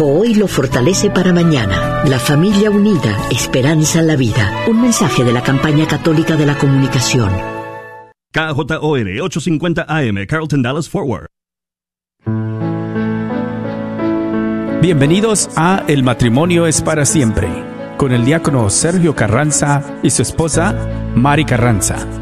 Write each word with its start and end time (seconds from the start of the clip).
Hoy 0.00 0.34
lo 0.34 0.48
fortalece 0.48 1.10
para 1.10 1.34
mañana. 1.34 2.02
La 2.06 2.18
familia 2.18 2.70
unida, 2.70 3.28
esperanza 3.30 4.00
en 4.00 4.06
la 4.06 4.16
vida. 4.16 4.64
Un 4.66 4.80
mensaje 4.80 5.22
de 5.22 5.32
la 5.32 5.42
campaña 5.42 5.86
católica 5.86 6.34
de 6.34 6.46
la 6.46 6.56
comunicación. 6.56 7.30
KJOR 8.32 9.20
850 9.20 9.84
AM, 9.86 10.26
Carlton 10.26 10.62
Dallas 10.62 10.88
Forward. 10.88 11.26
Bienvenidos 14.80 15.50
a 15.56 15.84
El 15.86 16.02
matrimonio 16.02 16.66
es 16.66 16.80
para 16.80 17.04
siempre, 17.04 17.48
con 17.98 18.12
el 18.12 18.24
diácono 18.24 18.70
Sergio 18.70 19.14
Carranza 19.14 19.98
y 20.02 20.08
su 20.08 20.22
esposa 20.22 20.74
Mari 21.14 21.44
Carranza. 21.44 22.21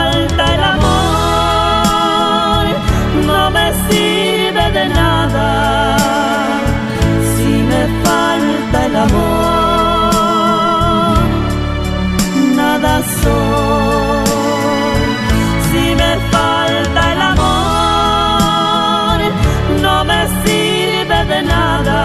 nada 12.55 13.01
soy. 13.21 14.25
Si 15.71 15.83
me 16.01 16.11
falta 16.31 17.01
el 17.13 17.21
amor, 17.33 19.17
no 19.81 19.95
me 20.05 20.21
sirve 20.43 21.19
de 21.31 21.39
nada. 21.43 21.99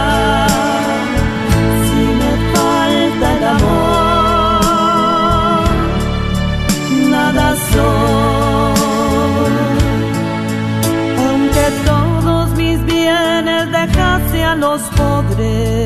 Si 1.87 2.03
me 2.21 2.33
falta 2.55 3.27
el 3.37 3.45
amor, 3.57 4.49
nada 7.11 7.47
soy. 7.73 8.77
Aunque 11.29 11.65
todos 11.85 12.45
mis 12.57 12.79
bienes 12.85 13.65
dejase 13.73 14.39
a 14.45 14.55
los 14.55 14.81
pobres 14.99 15.86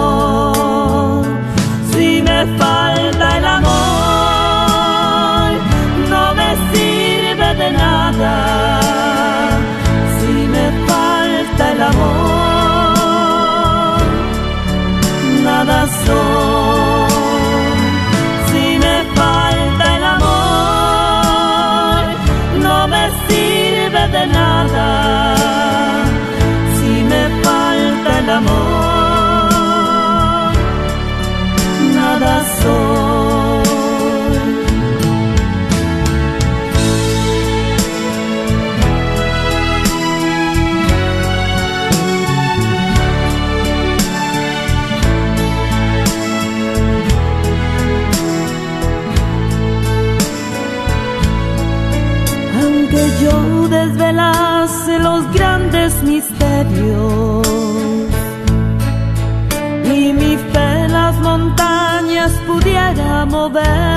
back. 63.49 63.90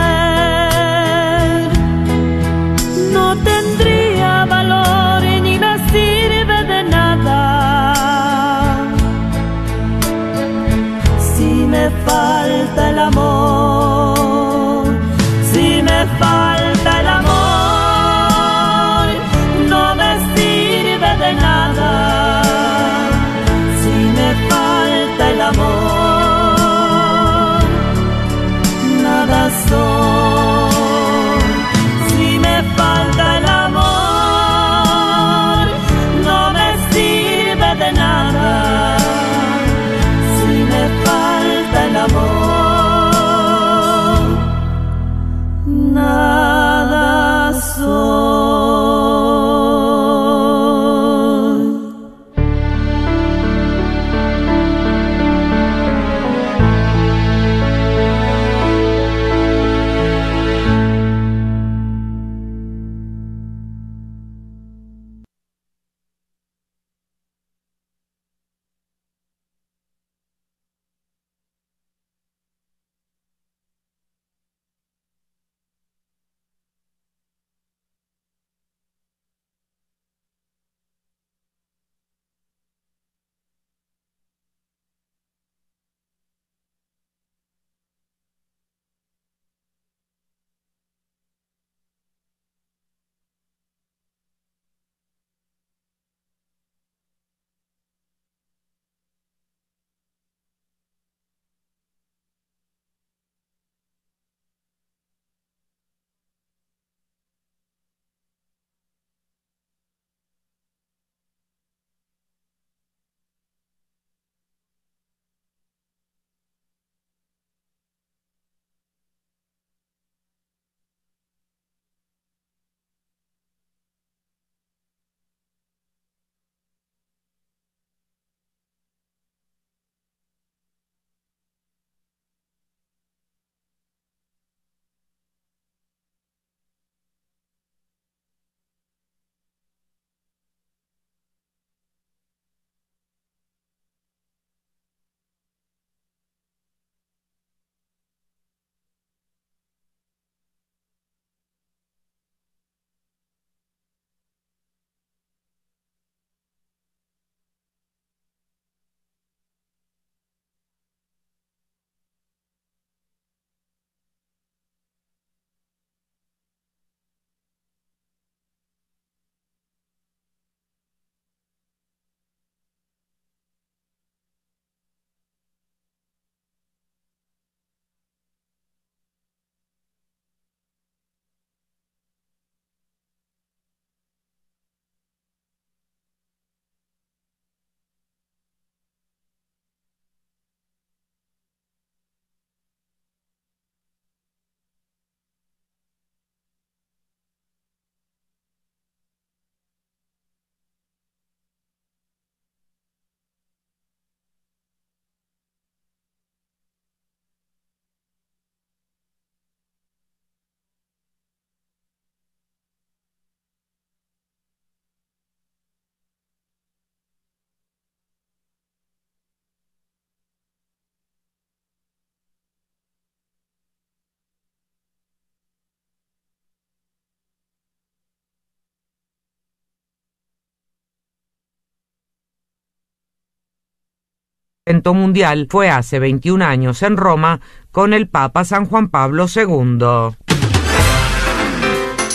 Evento 234.67 234.95
mundial 234.95 235.47
fue 235.51 235.69
hace 235.69 235.99
21 235.99 236.43
años 236.43 236.83
en 236.83 236.97
Roma 236.97 237.43
con 237.71 237.93
el 237.93 238.09
Papa 238.09 238.47
San 238.47 238.65
Juan 238.65 238.89
Pablo 238.89 239.27
II. 239.35 240.15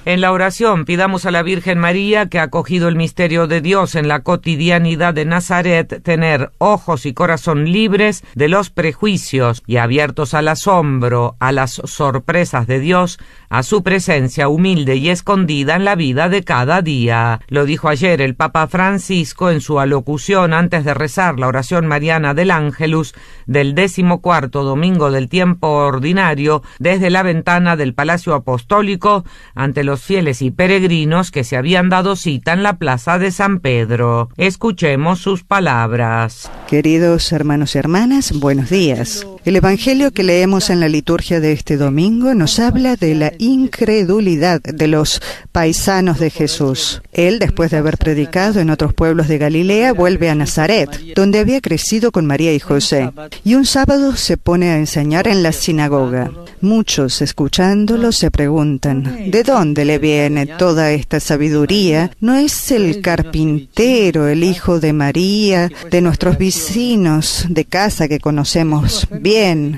En 0.05 0.19
la 0.19 0.33
oración 0.33 0.83
pidamos 0.83 1.25
a 1.25 1.31
la 1.31 1.43
Virgen 1.43 1.79
María, 1.79 2.27
que 2.27 2.37
ha 2.37 2.43
acogido 2.43 2.89
el 2.89 2.97
misterio 2.97 3.47
de 3.47 3.61
Dios 3.61 3.95
en 3.95 4.09
la 4.09 4.19
cotidianidad 4.19 5.13
de 5.13 5.23
Nazaret, 5.23 6.03
tener 6.03 6.51
ojos 6.57 7.05
y 7.05 7.13
corazón 7.13 7.71
libres 7.71 8.21
de 8.35 8.49
los 8.49 8.69
prejuicios 8.69 9.63
y 9.65 9.77
abiertos 9.77 10.33
al 10.33 10.49
asombro, 10.49 11.37
a 11.39 11.53
las 11.53 11.81
sorpresas 11.85 12.67
de 12.67 12.81
Dios, 12.81 13.17
a 13.47 13.63
su 13.63 13.81
presencia 13.81 14.49
humilde 14.49 14.97
y 14.97 15.07
escondida 15.07 15.77
en 15.77 15.85
la 15.85 15.95
vida 15.95 16.27
de 16.27 16.43
cada 16.43 16.81
día. 16.81 17.39
Lo 17.47 17.63
dijo 17.63 17.87
ayer 17.87 18.19
el 18.19 18.35
Papa 18.35 18.67
Francisco 18.67 19.51
en 19.51 19.61
su 19.61 19.79
alocución 19.79 20.53
antes 20.53 20.83
de 20.83 20.93
rezar 20.93 21.39
la 21.39 21.47
oración 21.47 21.87
mariana 21.87 22.33
del 22.33 22.51
Ángelus 22.51 23.15
del 23.45 23.73
decimocuarto 23.73 24.65
domingo 24.65 25.11
del 25.11 25.29
tiempo 25.29 25.69
ordinario 25.69 26.61
desde 26.77 27.09
la 27.09 27.23
ventana 27.23 27.77
del 27.77 27.93
Palacio 27.93 28.33
Apostólico 28.33 29.23
ante 29.55 29.85
los 29.85 29.92
fieles 30.01 30.41
y 30.41 30.51
peregrinos 30.51 31.31
que 31.31 31.43
se 31.43 31.57
habían 31.57 31.89
dado 31.89 32.15
cita 32.15 32.53
en 32.53 32.63
la 32.63 32.77
plaza 32.77 33.19
de 33.19 33.31
San 33.31 33.59
Pedro. 33.59 34.29
Escuchemos 34.37 35.19
sus 35.19 35.43
palabras. 35.43 36.51
Queridos 36.67 37.31
hermanos 37.31 37.75
y 37.75 37.79
hermanas, 37.79 38.31
buenos 38.39 38.69
días. 38.69 39.25
El 39.45 39.57
Evangelio 39.57 40.11
que 40.11 40.23
leemos 40.23 40.69
en 40.69 40.79
la 40.79 40.87
liturgia 40.87 41.41
de 41.41 41.51
este 41.51 41.75
domingo 41.75 42.33
nos 42.33 42.59
habla 42.59 42.95
de 42.95 43.13
la 43.13 43.33
incredulidad 43.39 44.61
de 44.61 44.87
los 44.87 45.21
paisanos 45.51 46.17
de 46.17 46.29
Jesús. 46.29 47.01
Él, 47.11 47.39
después 47.39 47.69
de 47.69 47.77
haber 47.77 47.97
predicado 47.97 48.61
en 48.61 48.69
otros 48.69 48.93
pueblos 48.93 49.27
de 49.27 49.37
Galilea, 49.39 49.91
vuelve 49.91 50.29
a 50.29 50.35
Nazaret, 50.35 50.89
donde 51.13 51.39
había 51.39 51.59
crecido 51.59 52.13
con 52.13 52.25
María 52.25 52.53
y 52.53 52.59
José. 52.61 53.11
Y 53.43 53.55
un 53.55 53.65
sábado 53.65 54.15
se 54.15 54.37
pone 54.37 54.69
a 54.69 54.77
enseñar 54.77 55.27
en 55.27 55.43
la 55.43 55.51
sinagoga. 55.51 56.31
Muchos, 56.61 57.21
escuchándolo, 57.21 58.13
se 58.13 58.31
preguntan, 58.31 59.29
¿de 59.29 59.43
dónde 59.43 59.83
le 59.83 59.99
viene 59.99 60.45
toda 60.45 60.91
esta 60.93 61.19
sabiduría? 61.19 62.11
¿No 62.21 62.35
es 62.35 62.71
el 62.71 63.01
carpintero, 63.01 64.29
el 64.29 64.45
hijo 64.45 64.79
de 64.79 64.93
María, 64.93 65.69
de 65.91 65.99
nuestros 65.99 66.37
vecinos 66.37 67.45
de 67.49 67.65
casa 67.65 68.07
que 68.07 68.21
conocemos 68.21 69.05
bien? 69.11 69.32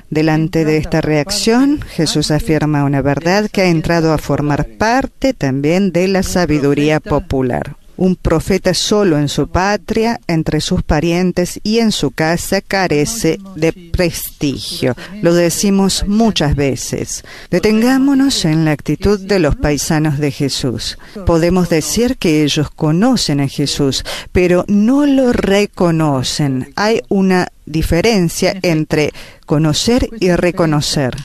Delante 0.10 0.66
de 0.66 0.76
esta 0.76 1.00
reacción, 1.00 1.80
Jesús 1.80 2.30
afirma 2.30 2.84
una 2.84 3.02
verdad 3.02 3.50
que 3.50 3.62
ha 3.62 3.68
entrado 3.68 4.12
a 4.12 4.18
formar 4.18 4.68
parte 4.78 5.34
también 5.34 5.94
de 5.94 6.10
la 6.10 6.24
sabiduría 6.24 7.00
popular. 7.00 7.78
Un 7.98 8.16
profeta 8.16 8.74
solo 8.74 9.18
en 9.18 9.30
su 9.30 9.48
patria, 9.48 10.20
entre 10.28 10.62
sus 10.62 10.84
parientes 10.84 11.60
y 11.64 11.80
en 11.80 11.92
su 11.92 12.12
casa 12.12 12.62
carece 12.62 13.40
de 13.56 13.72
prestigio. 13.92 14.96
Lo 15.22 15.34
decimos 15.34 16.06
muchas 16.08 16.56
veces. 16.56 17.24
Detengámonos 17.50 18.46
en 18.46 18.66
la 18.66 18.72
actitud 18.72 19.20
de 19.20 19.40
los 19.40 19.56
paisanos 19.56 20.20
de 20.20 20.32
Jesús. 20.32 20.98
Podemos 21.26 21.70
decir 21.70 22.18
que 22.18 22.44
ellos 22.44 22.70
conocen 22.70 23.40
a 23.40 23.48
Jesús, 23.48 24.04
pero 24.32 24.66
no 24.68 25.06
lo 25.06 25.32
reconocen. 25.32 26.74
Hay 26.76 27.02
una 27.10 27.48
diferencia 27.66 28.58
entre 28.62 29.14
conocer 29.46 30.10
y 30.20 30.32
reconocer. 30.32 31.16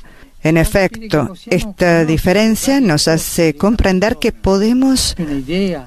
En 0.43 0.57
efecto, 0.57 1.35
esta 1.47 2.05
diferencia 2.07 2.81
nos 2.81 3.09
hace 3.09 3.55
comprender 3.55 4.17
que 4.17 4.33
podemos 4.33 5.15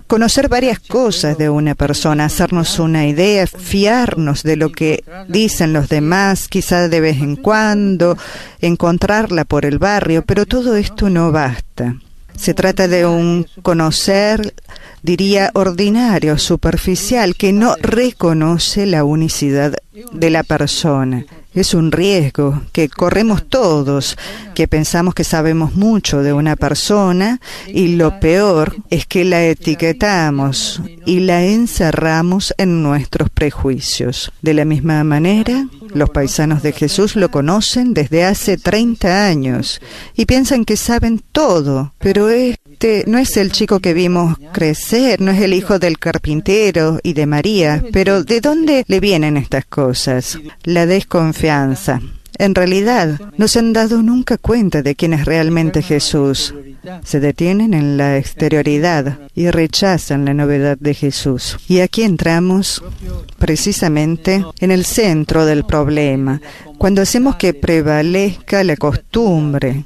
conocer 0.06 0.48
varias 0.48 0.80
cosas 0.80 1.38
de 1.38 1.50
una 1.50 1.74
persona, 1.74 2.26
hacernos 2.26 2.78
una 2.78 3.08
idea, 3.08 3.48
fiarnos 3.48 4.44
de 4.44 4.56
lo 4.56 4.72
que 4.72 5.04
dicen 5.28 5.74
los 5.74 5.90
demás, 5.90 6.48
quizá 6.48 6.88
de 6.88 7.00
vez 7.00 7.18
en 7.18 7.36
cuando, 7.36 8.16
encontrarla 8.62 9.44
por 9.44 9.66
el 9.66 9.80
barrio, 9.80 10.24
pero 10.24 10.46
todo 10.46 10.76
esto 10.76 11.10
no 11.10 11.32
basta. 11.32 11.96
Se 12.36 12.54
trata 12.54 12.88
de 12.88 13.06
un 13.06 13.48
conocer, 13.62 14.54
diría, 15.02 15.52
ordinario, 15.54 16.38
superficial, 16.38 17.36
que 17.36 17.54
no 17.54 17.76
reconoce 17.80 18.86
la 18.86 19.04
unicidad 19.04 19.74
de 20.12 20.30
la 20.30 20.44
persona. 20.44 21.26
Es 21.54 21.76
un 21.76 21.92
riesgo 21.92 22.62
que 22.72 22.90
corremos 22.90 23.48
todos, 23.48 24.18
que 24.56 24.68
pensamos 24.68 25.14
que 25.14 25.24
sabemos 25.24 25.76
mucho 25.76 26.24
de 26.24 26.34
una 26.34 26.56
persona 26.56 27.40
y 27.68 27.96
lo 27.96 28.20
peor 28.20 28.76
es 28.90 29.06
que 29.06 29.24
la 29.24 29.46
etiquetamos 29.46 30.82
y 31.06 31.20
la 31.20 31.44
encerramos 31.44 32.56
en 32.58 32.82
nuestros 32.82 33.30
prejuicios. 33.30 34.32
De 34.42 34.56
la 34.56 34.66
misma 34.66 35.04
manera, 35.04 35.68
los 35.94 36.10
paisanos 36.10 36.64
de 36.64 36.72
Jesús 36.72 37.16
lo 37.16 37.30
conocen 37.30 37.94
desde 37.94 38.26
hace 38.26 38.58
30 38.58 39.28
años 39.28 39.80
y 40.16 40.26
piensan 40.26 40.66
que 40.66 40.76
saben 40.76 41.22
todo, 41.32 41.94
pero 42.00 42.30
este 42.84 43.10
no 43.10 43.18
es 43.18 43.38
el 43.38 43.50
chico 43.54 43.80
que 43.80 43.94
vimos 43.94 44.38
crecer, 44.52 45.22
no 45.22 45.32
es 45.32 45.42
el 45.42 45.54
hijo 45.54 45.80
del 45.80 45.98
carpintero 46.00 47.00
y 47.02 47.14
de 47.14 47.26
María, 47.26 47.82
pero 47.94 48.26
¿de 48.26 48.42
dónde 48.42 48.84
le 48.88 49.00
vienen 49.00 49.38
estas 49.38 49.64
cosas? 49.64 50.38
La 50.64 50.86
desconfianza. 50.86 52.02
En 52.38 52.56
realidad, 52.56 53.22
no 53.38 53.48
se 53.48 53.60
han 53.60 53.72
dado 53.72 54.02
nunca 54.02 54.38
cuenta 54.38 54.82
de 54.82 54.96
quién 54.96 55.14
es 55.14 55.24
realmente 55.24 55.82
Jesús. 55.82 56.54
Se 57.06 57.22
detienen 57.22 57.74
en 57.74 57.96
la 57.96 58.18
exterioridad 58.18 59.20
y 59.34 59.50
rechazan 59.50 60.26
la 60.26 60.34
novedad 60.34 60.78
de 60.78 60.94
Jesús. 60.94 61.58
Y 61.70 61.80
aquí 61.80 62.04
entramos 62.04 62.84
precisamente 63.38 64.44
en 64.60 64.72
el 64.72 64.84
centro 64.84 65.46
del 65.46 65.64
problema, 65.64 66.42
cuando 66.78 67.02
hacemos 67.02 67.38
que 67.38 67.54
prevalezca 67.54 68.62
la 68.66 68.76
costumbre 68.76 69.86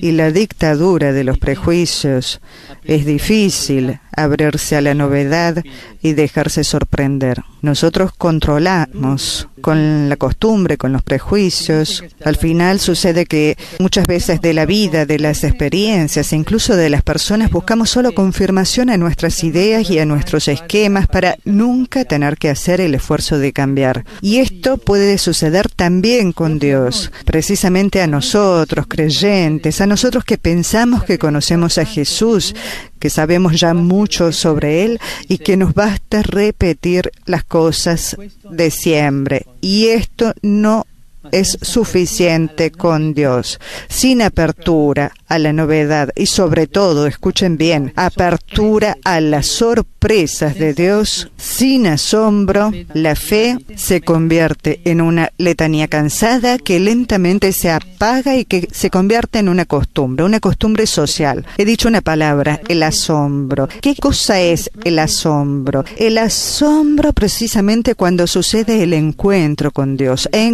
y 0.00 0.12
la 0.12 0.30
dictadura 0.30 1.12
de 1.12 1.24
los 1.24 1.38
prejuicios, 1.38 2.40
es 2.84 3.06
difícil 3.06 3.98
abrirse 4.16 4.76
a 4.76 4.80
la 4.80 4.94
novedad 4.94 5.62
y 6.02 6.14
dejarse 6.14 6.64
sorprender. 6.64 7.42
Nosotros 7.62 8.12
controlamos 8.16 9.48
con 9.60 10.08
la 10.08 10.16
costumbre, 10.16 10.76
con 10.76 10.92
los 10.92 11.02
prejuicios. 11.02 12.04
Al 12.24 12.36
final 12.36 12.78
sucede 12.78 13.26
que 13.26 13.56
muchas 13.80 14.06
veces 14.06 14.40
de 14.40 14.54
la 14.54 14.66
vida, 14.66 15.06
de 15.06 15.18
las 15.18 15.42
experiencias, 15.42 16.32
incluso 16.32 16.76
de 16.76 16.90
las 16.90 17.02
personas, 17.02 17.50
buscamos 17.50 17.90
solo 17.90 18.12
confirmación 18.14 18.90
a 18.90 18.96
nuestras 18.96 19.42
ideas 19.42 19.90
y 19.90 19.98
a 19.98 20.06
nuestros 20.06 20.46
esquemas 20.46 21.08
para 21.08 21.36
nunca 21.44 22.04
tener 22.04 22.36
que 22.36 22.50
hacer 22.50 22.80
el 22.80 22.94
esfuerzo 22.94 23.38
de 23.38 23.52
cambiar. 23.52 24.04
Y 24.20 24.36
esto 24.36 24.78
puede 24.78 25.18
suceder 25.18 25.68
también 25.68 26.32
con 26.32 26.60
Dios, 26.60 27.10
precisamente 27.24 28.00
a 28.00 28.06
nosotros, 28.06 28.86
creyentes, 28.86 29.80
a 29.80 29.86
nosotros 29.86 30.24
que 30.24 30.38
pensamos 30.38 31.02
que 31.02 31.18
conocemos 31.18 31.78
a 31.78 31.84
Jesús, 31.84 32.54
que 33.00 33.10
sabemos 33.10 33.58
ya 33.58 33.74
mucho 33.74 34.05
sobre 34.08 34.84
Él 34.84 35.00
y 35.28 35.38
que 35.38 35.56
nos 35.56 35.74
basta 35.74 36.22
repetir 36.22 37.10
las 37.24 37.44
cosas 37.44 38.16
de 38.48 38.70
siempre. 38.70 39.46
Y 39.60 39.88
esto 39.88 40.32
no 40.42 40.86
es 41.32 41.58
suficiente 41.62 42.70
con 42.70 43.14
Dios. 43.14 43.60
Sin 43.88 44.22
apertura 44.22 45.12
a 45.28 45.38
la 45.38 45.52
novedad 45.52 46.10
y 46.14 46.26
sobre 46.26 46.66
todo, 46.66 47.06
escuchen 47.06 47.56
bien, 47.56 47.92
apertura 47.96 48.96
a 49.04 49.20
las 49.20 49.46
sorpresas 49.46 50.56
de 50.56 50.72
Dios, 50.72 51.30
sin 51.36 51.86
asombro, 51.86 52.72
la 52.94 53.16
fe 53.16 53.58
se 53.74 54.00
convierte 54.00 54.80
en 54.84 55.00
una 55.00 55.32
letanía 55.38 55.88
cansada 55.88 56.58
que 56.58 56.78
lentamente 56.78 57.52
se 57.52 57.70
apaga 57.70 58.36
y 58.36 58.44
que 58.44 58.68
se 58.70 58.90
convierte 58.90 59.38
en 59.40 59.48
una 59.48 59.64
costumbre, 59.64 60.24
una 60.24 60.40
costumbre 60.40 60.86
social. 60.86 61.44
He 61.58 61.64
dicho 61.64 61.88
una 61.88 62.02
palabra, 62.02 62.60
el 62.68 62.82
asombro. 62.82 63.68
¿Qué 63.80 63.96
cosa 63.96 64.40
es 64.40 64.70
el 64.84 64.98
asombro? 64.98 65.84
El 65.96 66.18
asombro 66.18 67.12
precisamente 67.12 67.94
cuando 67.94 68.26
sucede 68.26 68.82
el 68.82 68.92
encuentro 68.92 69.72
con 69.72 69.96
Dios. 69.96 70.28
He 70.32 70.46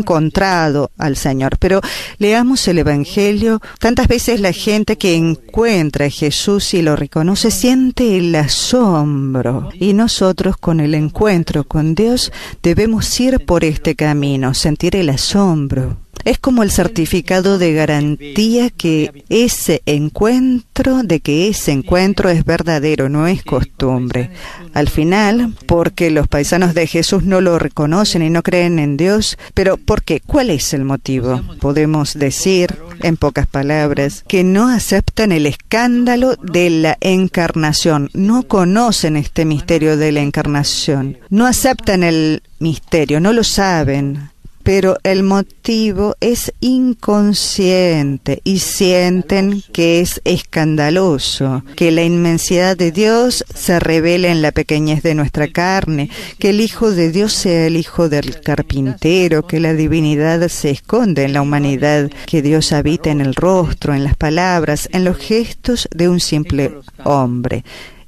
al 0.99 1.16
Señor, 1.16 1.57
pero 1.59 1.81
leamos 2.19 2.66
el 2.69 2.78
Evangelio. 2.78 3.61
Tantas 3.78 4.09
veces 4.09 4.40
la 4.40 4.52
gente 4.52 4.97
que 4.97 5.14
encuentra 5.14 6.07
a 6.07 6.11
Jesús 6.11 6.75
y 6.75 6.83
lo 6.83 6.97
reconoce 6.97 7.50
siente 7.50 8.19
el 8.19 8.35
asombro. 8.35 9.71
Y 9.75 9.95
nosotros 9.95 10.57
con 10.57 10.81
el 10.81 10.95
encuentro 10.95 11.64
con 11.64 11.95
Dios 11.95 12.33
debemos 12.62 13.21
ir 13.21 13.45
por 13.45 13.64
este 13.64 13.95
camino, 13.95 14.54
sentir 14.54 14.97
el 14.97 15.11
asombro. 15.11 15.99
Es 16.25 16.38
como 16.38 16.62
el 16.62 16.71
certificado 16.71 17.59
de 17.59 17.73
garantía 17.73 18.71
que 18.71 19.25
ese 19.29 19.83
encuentro, 19.87 21.02
de 21.02 21.21
que 21.21 21.49
ese 21.49 21.73
encuentro 21.73 22.31
es 22.31 22.45
verdadero, 22.45 23.09
no 23.09 23.26
es 23.26 23.43
costumbre. 23.43 24.31
Al 24.75 24.88
final, 24.88 25.55
porque 25.67 26.11
los 26.11 26.29
paisanos 26.29 26.75
de 26.75 26.87
Jesús 26.87 27.25
no 27.25 27.41
lo 27.41 27.59
reconocen 27.59 28.23
y 28.23 28.31
no 28.31 28.43
creen 28.43 28.79
en 28.79 28.97
Dios, 28.97 29.38
pero 29.55 29.76
¿por 29.76 30.02
qué? 30.02 30.21
¿Cuál 30.21 30.50
es 30.50 30.73
el 30.75 30.85
motivo? 30.85 31.41
Podemos 31.61 32.14
decir, 32.14 32.76
en 33.00 33.17
pocas 33.17 33.47
palabras, 33.47 34.25
que 34.26 34.45
no 34.45 34.69
aceptan 34.69 35.33
el 35.33 35.47
escándalo 35.47 36.37
de 36.37 36.71
la 36.71 36.97
encarnación, 37.00 38.11
no 38.14 38.45
conocen 38.45 39.17
este 39.17 39.45
misterio 39.45 39.97
de 39.97 40.12
la 40.12 40.21
encarnación, 40.21 41.19
no 41.31 41.47
aceptan 41.47 42.02
el 42.02 42.43
misterio, 42.59 43.21
no 43.21 43.33
lo 43.33 43.45
saben, 43.45 44.32
pero 44.62 44.97
el 45.02 45.23
motivo 45.23 46.16
es 46.21 46.52
inconsciente 46.61 48.40
y 48.45 48.59
sienten 48.59 49.62
que 49.73 50.00
es 50.00 50.21
escandaloso, 50.25 51.64
que 51.76 51.90
la 51.90 52.02
inmensidad 52.02 52.76
de 52.76 52.92
Dios 52.92 53.45
se 53.54 53.81
revela 53.81 54.28
en 54.28 54.42
la 54.42 54.52
pequeñez 54.52 55.02
de 55.02 55.14
nuestra 55.14 55.49
carne, 55.49 56.11
que 56.38 56.50
el 56.50 56.61
Hijo 56.61 56.90
de 56.90 57.11
Dios 57.11 57.33
sea 57.33 57.66
el 57.66 57.76
Hijo 57.76 58.09
del 58.09 58.40
carpintero, 58.40 59.47
que 59.47 59.61
la 59.61 59.75
divinidad 59.75 60.47
se 60.49 60.71
esconde 60.71 61.25
en 61.25 61.33
la 61.33 61.42
humanidad, 61.42 62.11
que 62.26 62.42
Dios 62.42 62.73
habita 62.73 63.11
en 63.11 63.21
el 63.21 63.35
rostro, 63.35 63.95
en 63.95 64.04
las 64.04 64.16
palabras, 64.16 64.88
en 64.92 65.04
los 65.04 65.16
gestos 65.16 65.88
de 65.95 66.09
un 66.09 66.21
simple 66.21 66.75
hombre. 67.04 67.64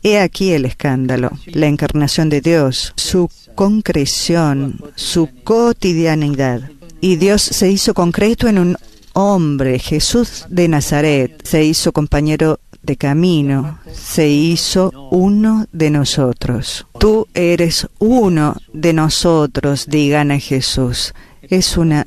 He 0.06 0.20
aquí 0.20 0.52
el 0.52 0.66
escándalo, 0.66 1.30
la 1.46 1.66
encarnación 1.66 2.28
de 2.28 2.42
Dios, 2.42 2.92
su 2.94 3.30
concreción, 3.54 4.78
su 4.96 5.30
cotidianidad. 5.44 6.70
Y 7.00 7.16
Dios 7.16 7.40
se 7.40 7.70
hizo 7.70 7.94
concreto 7.94 8.46
en 8.46 8.58
un 8.58 8.76
hombre, 9.14 9.78
Jesús 9.78 10.44
de 10.50 10.68
Nazaret, 10.68 11.40
se 11.46 11.64
hizo 11.64 11.92
compañero 11.92 12.60
de 12.82 12.96
camino, 12.96 13.78
se 13.94 14.28
hizo 14.28 15.08
uno 15.10 15.66
de 15.72 15.88
nosotros. 15.88 16.86
Tú 16.98 17.26
eres 17.32 17.88
uno 17.98 18.56
de 18.74 18.92
nosotros, 18.92 19.86
digan 19.88 20.32
a 20.32 20.38
Jesús. 20.38 21.14
Es 21.40 21.78
una 21.78 22.04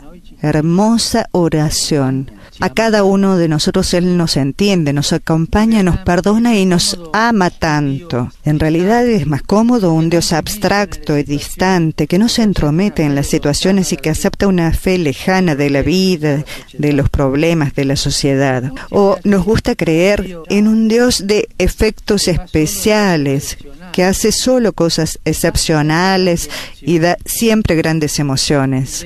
hermosa 0.50 1.27
oración 1.32 2.32
a 2.60 2.72
cada 2.72 3.04
uno 3.04 3.38
de 3.38 3.48
nosotros 3.48 3.94
Él 3.94 4.18
nos 4.18 4.36
entiende, 4.36 4.94
nos 4.94 5.13
acompaña, 5.13 5.84
nos 5.84 5.98
perdona 5.98 6.58
y 6.58 6.66
nos 6.66 7.00
ama 7.13 7.50
tanto. 7.50 8.32
En 8.46 8.60
realidad 8.60 9.06
es 9.06 9.27
más 9.27 9.44
cómodo 9.44 9.94
un 9.94 10.10
Dios 10.10 10.34
abstracto 10.34 11.18
y 11.18 11.24
distante 11.24 12.08
que 12.08 12.18
no 12.18 12.30
se 12.30 12.42
entromete 12.44 13.04
en 13.04 13.16
las 13.16 13.27
situaciones 13.27 13.94
y 13.94 13.98
que 13.98 14.10
acepta 14.10 14.48
una 14.48 14.72
fe 14.74 14.98
lejana 14.98 15.56
de 15.56 15.70
la 15.70 15.84
vida, 15.84 16.46
de 16.74 16.94
los 16.94 17.10
problemas 17.10 17.75
de 17.75 17.86
la 17.86 17.96
sociedad. 17.96 18.72
O 18.89 19.18
nos 19.24 19.46
gusta 19.46 19.75
creer 19.75 20.38
en 20.50 20.68
un 20.68 20.88
Dios 20.88 21.27
de 21.27 21.50
efectos 21.60 22.27
especiales 22.27 23.58
que 23.92 24.04
hace 24.04 24.32
solo 24.32 24.74
cosas 24.74 25.20
excepcionales 25.25 26.50
y 26.82 27.00
da 27.00 27.18
siempre 27.25 27.75
grandes 27.75 28.20
emociones. 28.20 29.06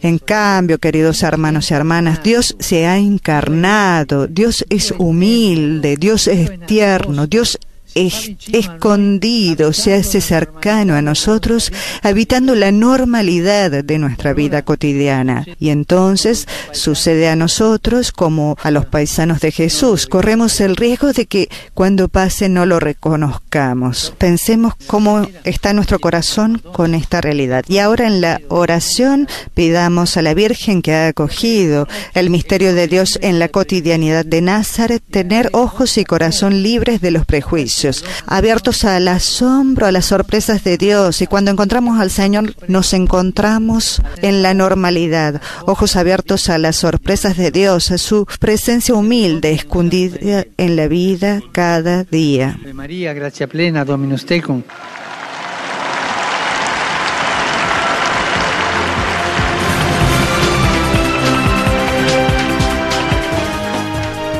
En 0.00 0.18
cambio, 0.18 0.78
queridos 0.78 1.22
hermanos 1.22 1.70
y 1.70 1.74
hermanas, 1.74 2.22
Dios 2.22 2.54
se 2.58 2.86
ha 2.86 2.98
encarnado, 2.98 4.26
Dios 4.26 4.64
es 4.68 4.94
humilde, 4.98 5.96
Dios 5.96 6.28
es 6.28 6.50
tierno, 6.66 7.26
Dios 7.26 7.58
escondido, 7.96 9.72
se 9.72 9.94
hace 9.94 10.20
cercano 10.20 10.94
a 10.94 11.02
nosotros, 11.02 11.72
habitando 12.02 12.54
la 12.54 12.70
normalidad 12.70 13.84
de 13.84 13.98
nuestra 13.98 14.34
vida 14.34 14.62
cotidiana. 14.62 15.46
Y 15.58 15.70
entonces 15.70 16.46
sucede 16.72 17.28
a 17.28 17.36
nosotros 17.36 18.12
como 18.12 18.56
a 18.62 18.70
los 18.70 18.84
paisanos 18.84 19.40
de 19.40 19.50
Jesús. 19.50 20.06
Corremos 20.06 20.60
el 20.60 20.76
riesgo 20.76 21.12
de 21.12 21.26
que 21.26 21.48
cuando 21.72 22.08
pase 22.08 22.48
no 22.48 22.66
lo 22.66 22.80
reconozcamos. 22.80 24.12
Pensemos 24.18 24.74
cómo 24.86 25.26
está 25.44 25.72
nuestro 25.72 25.98
corazón 25.98 26.60
con 26.72 26.94
esta 26.94 27.20
realidad. 27.20 27.64
Y 27.68 27.78
ahora 27.78 28.06
en 28.06 28.20
la 28.20 28.40
oración 28.48 29.26
pidamos 29.54 30.16
a 30.16 30.22
la 30.22 30.34
Virgen 30.34 30.82
que 30.82 30.94
ha 30.94 31.08
acogido 31.08 31.88
el 32.14 32.28
misterio 32.28 32.74
de 32.74 32.88
Dios 32.88 33.18
en 33.22 33.38
la 33.38 33.48
cotidianidad 33.48 34.24
de 34.24 34.42
Nazaret 34.42 35.02
tener 35.10 35.48
ojos 35.52 35.96
y 35.96 36.04
corazón 36.04 36.62
libres 36.62 37.00
de 37.00 37.10
los 37.10 37.24
prejuicios 37.24 37.85
abiertos 38.26 38.84
al 38.84 39.08
asombro, 39.08 39.86
a 39.86 39.92
las 39.92 40.06
sorpresas 40.06 40.64
de 40.64 40.78
Dios. 40.78 41.22
Y 41.22 41.26
cuando 41.26 41.50
encontramos 41.50 42.00
al 42.00 42.10
Señor, 42.10 42.54
nos 42.68 42.92
encontramos 42.92 44.02
en 44.22 44.42
la 44.42 44.54
normalidad, 44.54 45.40
ojos 45.66 45.96
abiertos 45.96 46.48
a 46.48 46.58
las 46.58 46.76
sorpresas 46.76 47.36
de 47.36 47.50
Dios, 47.50 47.90
a 47.90 47.98
su 47.98 48.26
presencia 48.40 48.94
humilde, 48.94 49.52
escondida 49.52 50.44
en 50.56 50.76
la 50.76 50.88
vida 50.88 51.40
cada 51.52 52.04
día. 52.04 52.58
María, 52.72 53.12
gracia 53.12 53.46
plena, 53.46 53.84
Dominus 53.84 54.26
tecum. 54.26 54.62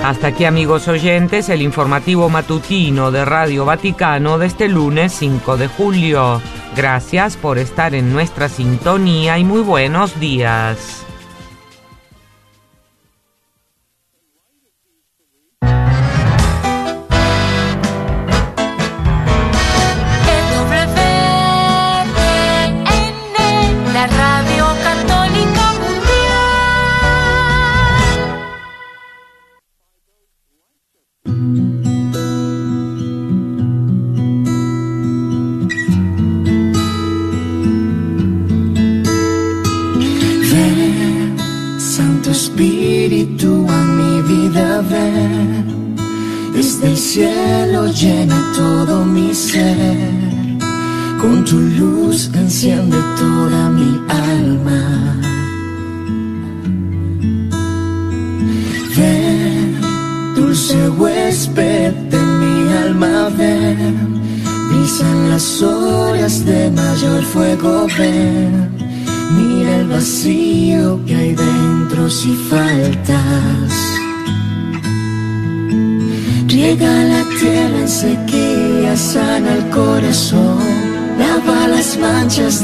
Hasta 0.07 0.29
aquí 0.29 0.45
amigos 0.45 0.87
oyentes 0.87 1.49
el 1.49 1.63
informativo 1.63 2.29
matutino 2.29 3.11
de 3.11 3.25
Radio 3.25 3.65
Vaticano 3.65 4.39
de 4.39 4.47
este 4.47 4.69
lunes 4.69 5.13
5 5.15 5.57
de 5.57 5.67
julio. 5.67 6.41
Gracias 6.77 7.37
por 7.37 7.59
estar 7.59 7.93
en 7.93 8.13
nuestra 8.13 8.49
sintonía 8.49 9.37
y 9.37 9.43
muy 9.43 9.63
buenos 9.63 10.21
días. 10.21 11.06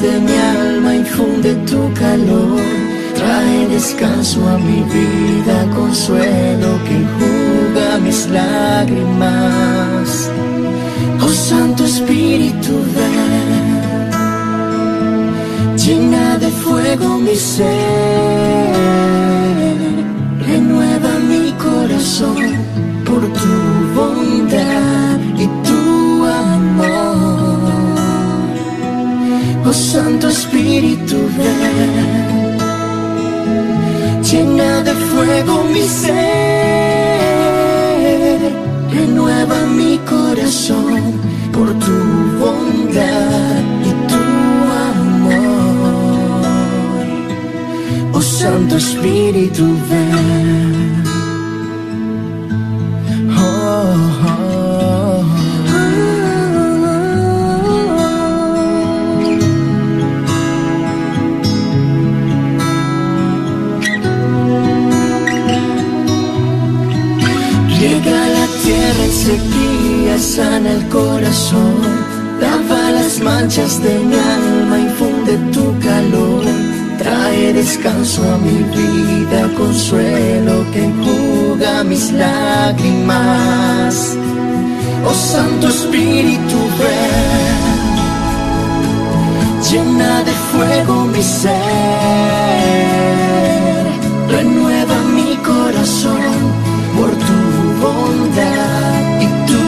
De 0.00 0.21
mi 0.21 0.37
alma 0.37 0.94
infunde 0.94 1.54
tu 1.66 1.80
calor, 1.94 2.61
trae 3.14 3.66
descanso 3.68 4.40
a 4.49 4.59
mi 4.59 4.82
vida, 4.94 5.56
consuelo 5.75 6.71
que 6.85 6.94
enjuga 7.02 7.99
mis 8.04 8.26
lágrimas. 8.28 10.11
Oh 11.21 11.28
Santo 11.28 11.85
Espíritu, 11.85 12.73
ven, 12.94 13.21
llena 15.84 16.38
de 16.38 16.48
fuego 16.48 17.18
mi 17.18 17.34
ser, 17.34 17.66
renueva 20.46 21.18
mi 21.30 21.52
corazón 21.52 22.36
por 23.04 23.22
tu 23.40 23.54
bondad 23.96 25.18
y 25.36 25.46
tu 25.66 25.80
amor. 26.26 27.58
Oh 29.64 29.72
Santo 29.72 30.28
Espíritu, 30.28 31.16
ven, 31.36 31.92
llena 34.22 34.82
de 34.82 34.92
fuego 34.92 35.64
mi 35.72 35.82
ser, 35.82 36.12
renueva 38.92 39.58
mi 39.78 39.98
corazón 39.98 41.02
por 41.52 41.68
tu 41.84 42.31
Santo 48.62 48.76
Espíritu, 48.76 49.64
Espíritu 49.88 51.01
descanso 77.83 78.23
a 78.23 78.38
mi 78.38 78.62
vida, 78.62 79.49
consuelo 79.57 80.64
que 80.73 80.85
enjuga 80.85 81.83
mis 81.85 82.12
lágrimas. 82.12 83.95
Oh 85.05 85.14
Santo 85.14 85.68
Espíritu, 85.68 86.57
ven, 86.79 87.61
llena 89.68 90.23
de 90.23 90.33
fuego 90.53 91.05
mi 91.07 91.23
ser, 91.23 91.59
renueva 94.29 94.97
mi 95.16 95.37
corazón 95.38 96.23
por 96.97 97.11
tu 97.11 97.38
bondad 97.83 99.21
y 99.21 99.27
tu 99.49 99.62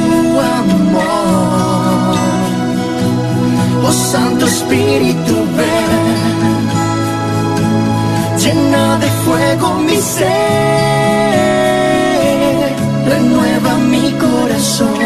amor. 0.61 2.17
Oh 3.87 3.93
Santo 3.93 4.47
Espíritu, 4.47 5.44
renueva 13.07 13.73
mi 13.93 14.13
corazón 14.13 14.99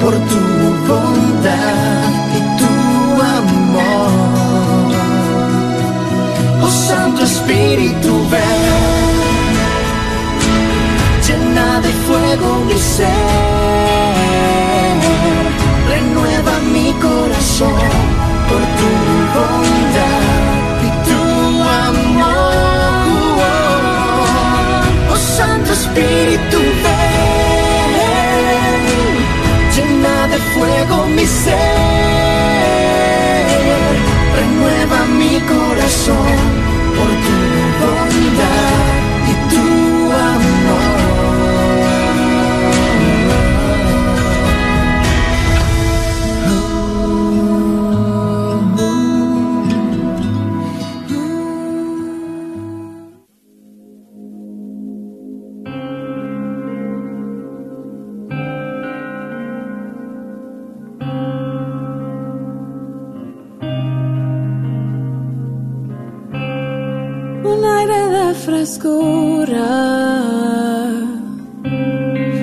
por 0.00 0.14
tu 0.30 0.40
bondad 0.86 2.10
y 2.36 2.40
tu 2.58 2.72
amor. 3.38 4.92
Oh 6.62 6.70
Santo 6.88 7.20
Espíritu, 7.24 8.10
ven. 8.30 8.62
Llena 11.26 11.80
de 11.80 11.92
fuego 12.06 12.48
mi 12.66 12.78
ser, 12.78 13.08
renueva 15.90 16.54
mi 16.72 16.92
corazón 16.92 17.90
por 18.48 18.60
tu 18.78 18.88
bondad 19.34 19.57
Espíritu, 25.98 26.58
ven, 26.84 27.96
llena 29.74 30.28
de 30.28 30.38
fuego 30.54 31.06
mi 31.06 31.26
ser, 31.26 31.56
renueva 34.36 34.98
mi 35.18 35.40
corazón 35.40 36.47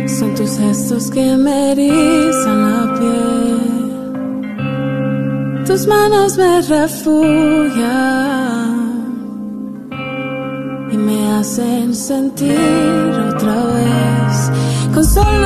Son 0.08 0.36
tus 0.36 0.58
gestos 0.58 1.10
que 1.10 1.38
me 1.38 1.72
erizan 1.72 2.60
la 2.72 2.94
piel. 3.00 3.60
Tus 5.66 5.88
manos 5.88 6.38
me 6.38 6.62
refugian 6.62 7.86
y 10.92 10.98
me 10.98 11.32
hacen 11.34 11.96
sentir 11.96 13.12
otra 13.30 13.66
vez. 13.76 14.52
Con 14.94 15.06
solo 15.06 15.45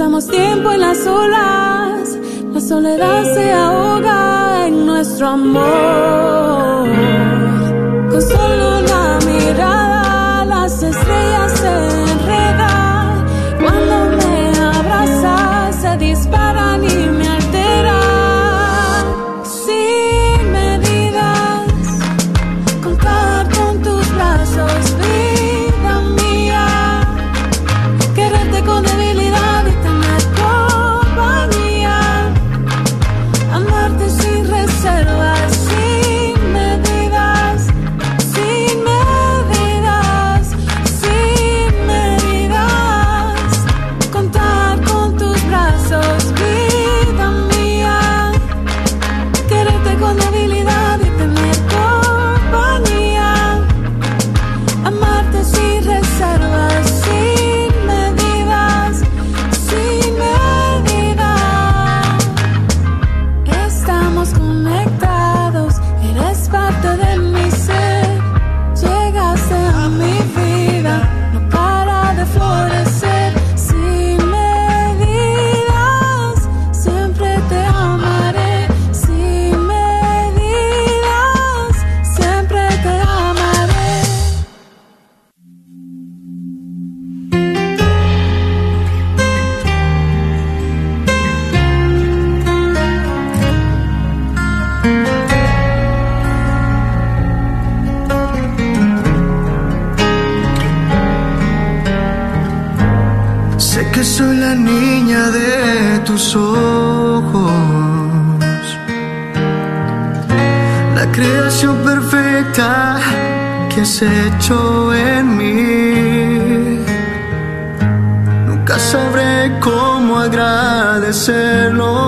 Pasamos 0.00 0.28
tiempo 0.28 0.72
en 0.72 0.80
las 0.80 1.06
olas, 1.06 2.18
la 2.54 2.60
soledad 2.62 3.22
se 3.34 3.52
ahoga 3.52 4.66
en 4.66 4.86
nuestro 4.86 5.28
amor. 5.28 5.89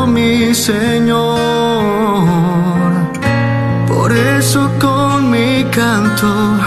Mi 0.06 0.54
Señor. 0.54 1.34
Por 3.86 4.12
eso 4.12 4.70
con 4.80 5.30
mi 5.30 5.64
canto 5.70 6.58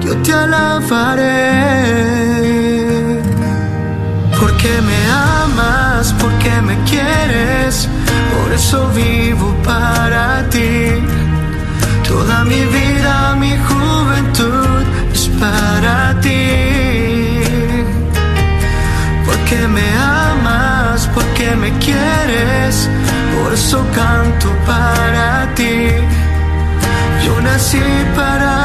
yo 0.00 0.16
te 0.22 0.32
alabaré. 0.32 1.32
Porque 4.38 4.80
me 4.88 4.98
amas, 5.10 6.14
porque 6.20 6.60
me 6.62 6.76
quieres, 6.84 7.88
por 8.34 8.52
eso 8.52 8.88
vivo 8.94 9.54
para 9.64 10.48
ti. 10.50 11.02
Toda 12.06 12.44
mi 12.44 12.60
vida, 12.66 12.87
canto 23.76 24.48
para 24.66 25.52
ti. 25.54 25.90
Yo 27.24 27.38
nací 27.42 27.82
para 28.16 28.57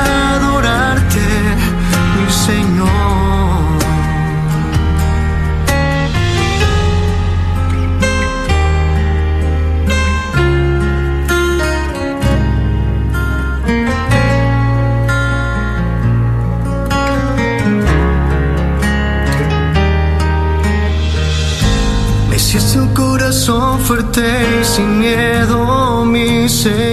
miedo, 25.04 26.06
mi 26.06 26.48
Señor, 26.48 26.93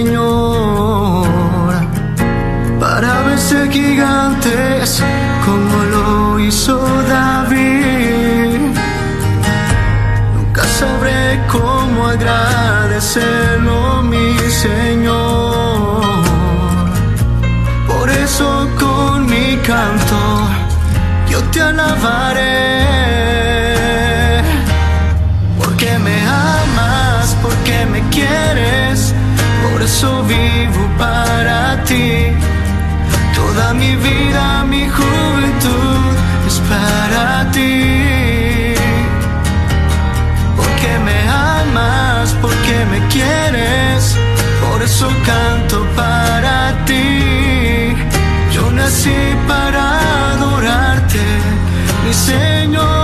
mi 34.66 34.88
juventud 34.88 36.14
es 36.47 36.61
para 36.71 37.51
ti. 37.51 38.75
Porque 40.57 40.90
me 41.07 41.19
amas, 41.29 42.35
porque 42.40 42.77
me 42.90 42.99
quieres, 43.09 44.16
por 44.62 44.83
eso 44.83 45.09
canto 45.27 45.87
para 45.97 46.85
ti. 46.85 47.95
Yo 48.53 48.71
nací 48.71 49.21
para 49.49 49.83
adorarte, 50.33 51.23
mi 52.05 52.12
Señor. 52.14 53.00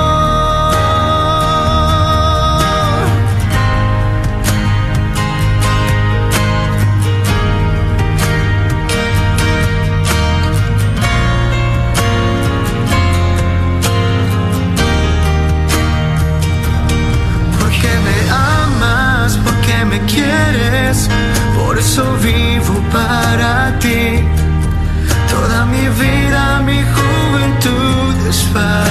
Eso 21.87 22.05
vivo 22.20 22.75
para 22.92 23.79
ti. 23.79 24.03
Toda 25.31 25.66
mi 25.66 25.85
vida, 26.03 26.61
mi 26.68 26.81
juventud 26.94 28.14
es 28.29 28.40
para 28.55 28.86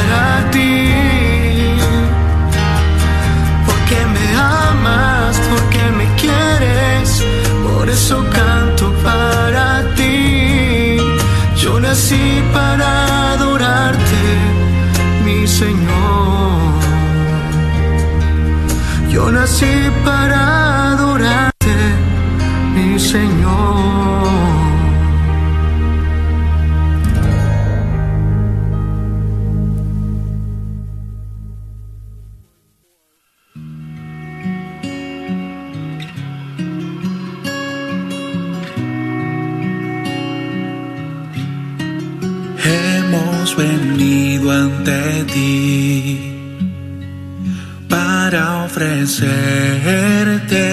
ofrecerte 48.75 50.67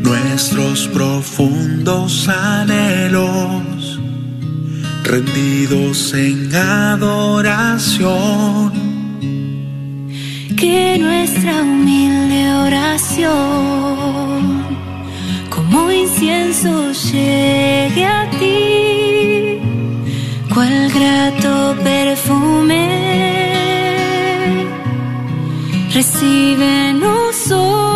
nuestros 0.00 0.88
profundos 0.88 2.28
anhelos, 2.28 4.00
rendidos 5.04 6.12
en 6.12 6.52
adoración. 6.54 8.10
que 10.56 10.98
nuestra 10.98 11.62
humilde 11.62 12.52
oración 12.52 13.40
como 15.48 15.90
incienso 15.92 16.90
llegue 17.12 18.04
a 18.04 18.28
ti, 18.38 19.60
cual 20.52 20.90
grato 20.92 21.76
perfume. 21.82 23.39
Recíbenos 25.92 27.50
hoy 27.50 27.90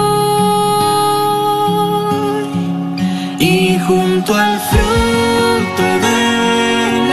y 3.38 3.78
junto 3.87 4.35
al 4.35 4.59
fruto 4.59 5.83
de 6.02 7.04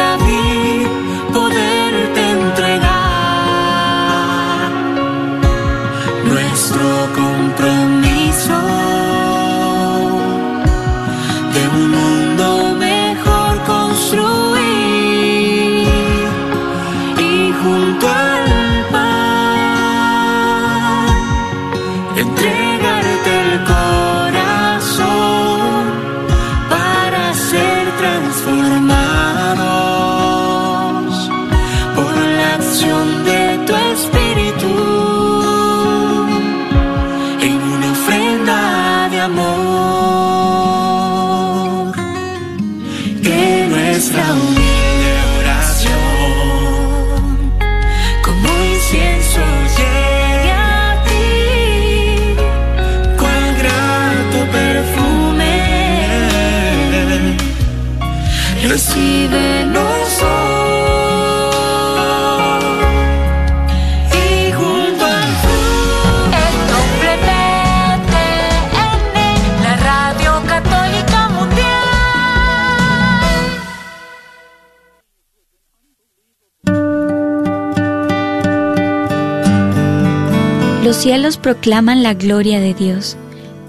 cielos 81.01 81.37
proclaman 81.37 82.03
la 82.03 82.13
gloria 82.13 82.59
de 82.59 82.75
Dios, 82.75 83.17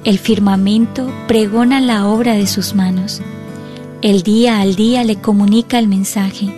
el 0.05 0.19
firmamento 0.19 1.11
pregona 1.29 1.81
la 1.81 2.07
obra 2.07 2.35
de 2.35 2.47
sus 2.47 2.75
manos. 2.75 3.23
El 4.03 4.23
día 4.23 4.61
al 4.61 4.75
día 4.77 5.03
le 5.03 5.17
comunica 5.17 5.79
el 5.79 5.89
mensaje, 5.89 6.55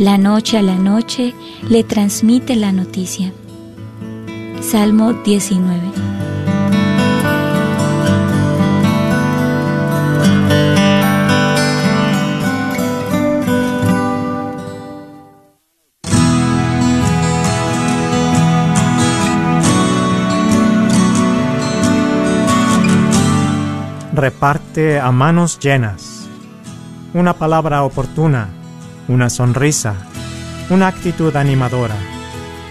la 0.00 0.18
noche 0.18 0.58
a 0.58 0.62
la 0.62 0.74
noche 0.74 1.34
le 1.68 1.84
transmite 1.84 2.56
la 2.56 2.72
noticia. 2.72 3.32
Salmo 4.60 5.12
19. 5.24 5.91
Reparte 24.22 25.00
a 25.00 25.10
manos 25.10 25.58
llenas. 25.58 26.28
Una 27.12 27.32
palabra 27.32 27.82
oportuna, 27.82 28.50
una 29.08 29.28
sonrisa, 29.28 29.94
una 30.70 30.86
actitud 30.86 31.34
animadora, 31.34 31.96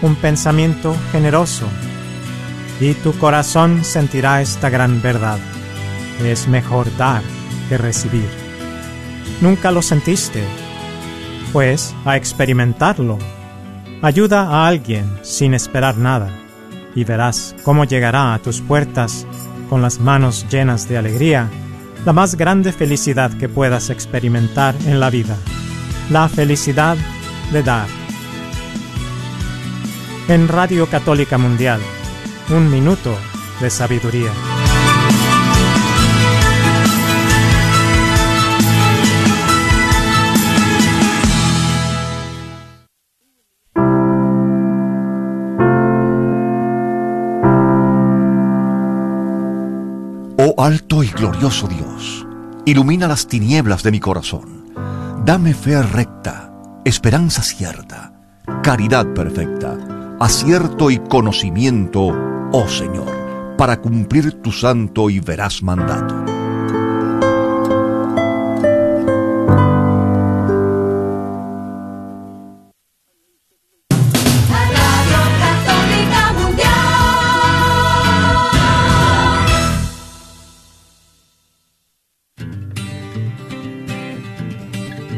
un 0.01 0.15
pensamiento 0.15 0.95
generoso. 1.11 1.67
Y 2.79 2.93
tu 2.93 3.11
corazón 3.19 3.83
sentirá 3.83 4.41
esta 4.41 4.69
gran 4.69 5.01
verdad. 5.01 5.39
Es 6.23 6.47
mejor 6.47 6.87
dar 6.95 7.21
que 7.67 7.77
recibir. 7.77 8.29
¿Nunca 9.41 9.71
lo 9.71 9.81
sentiste? 9.81 10.41
Pues 11.51 11.93
a 12.05 12.15
experimentarlo. 12.15 13.17
Ayuda 14.01 14.43
a 14.43 14.67
alguien 14.69 15.19
sin 15.21 15.53
esperar 15.53 15.97
nada 15.97 16.29
y 16.95 17.03
verás 17.03 17.55
cómo 17.63 17.83
llegará 17.83 18.33
a 18.33 18.39
tus 18.39 18.61
puertas 18.61 19.27
con 19.71 19.81
las 19.81 20.01
manos 20.01 20.45
llenas 20.49 20.89
de 20.89 20.97
alegría, 20.97 21.49
la 22.05 22.11
más 22.11 22.35
grande 22.35 22.73
felicidad 22.73 23.31
que 23.37 23.47
puedas 23.47 23.89
experimentar 23.89 24.75
en 24.85 24.99
la 24.99 25.09
vida, 25.09 25.37
la 26.09 26.27
felicidad 26.27 26.97
de 27.53 27.63
dar. 27.63 27.87
En 30.27 30.49
Radio 30.49 30.87
Católica 30.87 31.37
Mundial, 31.37 31.79
un 32.49 32.69
minuto 32.69 33.15
de 33.61 33.69
sabiduría. 33.69 34.50
Glorioso 51.21 51.67
Dios, 51.67 52.25
ilumina 52.65 53.07
las 53.07 53.27
tinieblas 53.27 53.83
de 53.83 53.91
mi 53.91 53.99
corazón. 53.99 54.73
Dame 55.23 55.53
fe 55.53 55.79
recta, 55.83 56.51
esperanza 56.83 57.43
cierta, 57.43 58.11
caridad 58.63 59.05
perfecta, 59.13 59.77
acierto 60.19 60.89
y 60.89 60.97
conocimiento, 60.97 62.11
oh 62.51 62.67
Señor, 62.67 63.55
para 63.55 63.79
cumplir 63.81 64.41
tu 64.41 64.51
santo 64.51 65.11
y 65.11 65.19
veraz 65.19 65.61
mandato. 65.61 66.20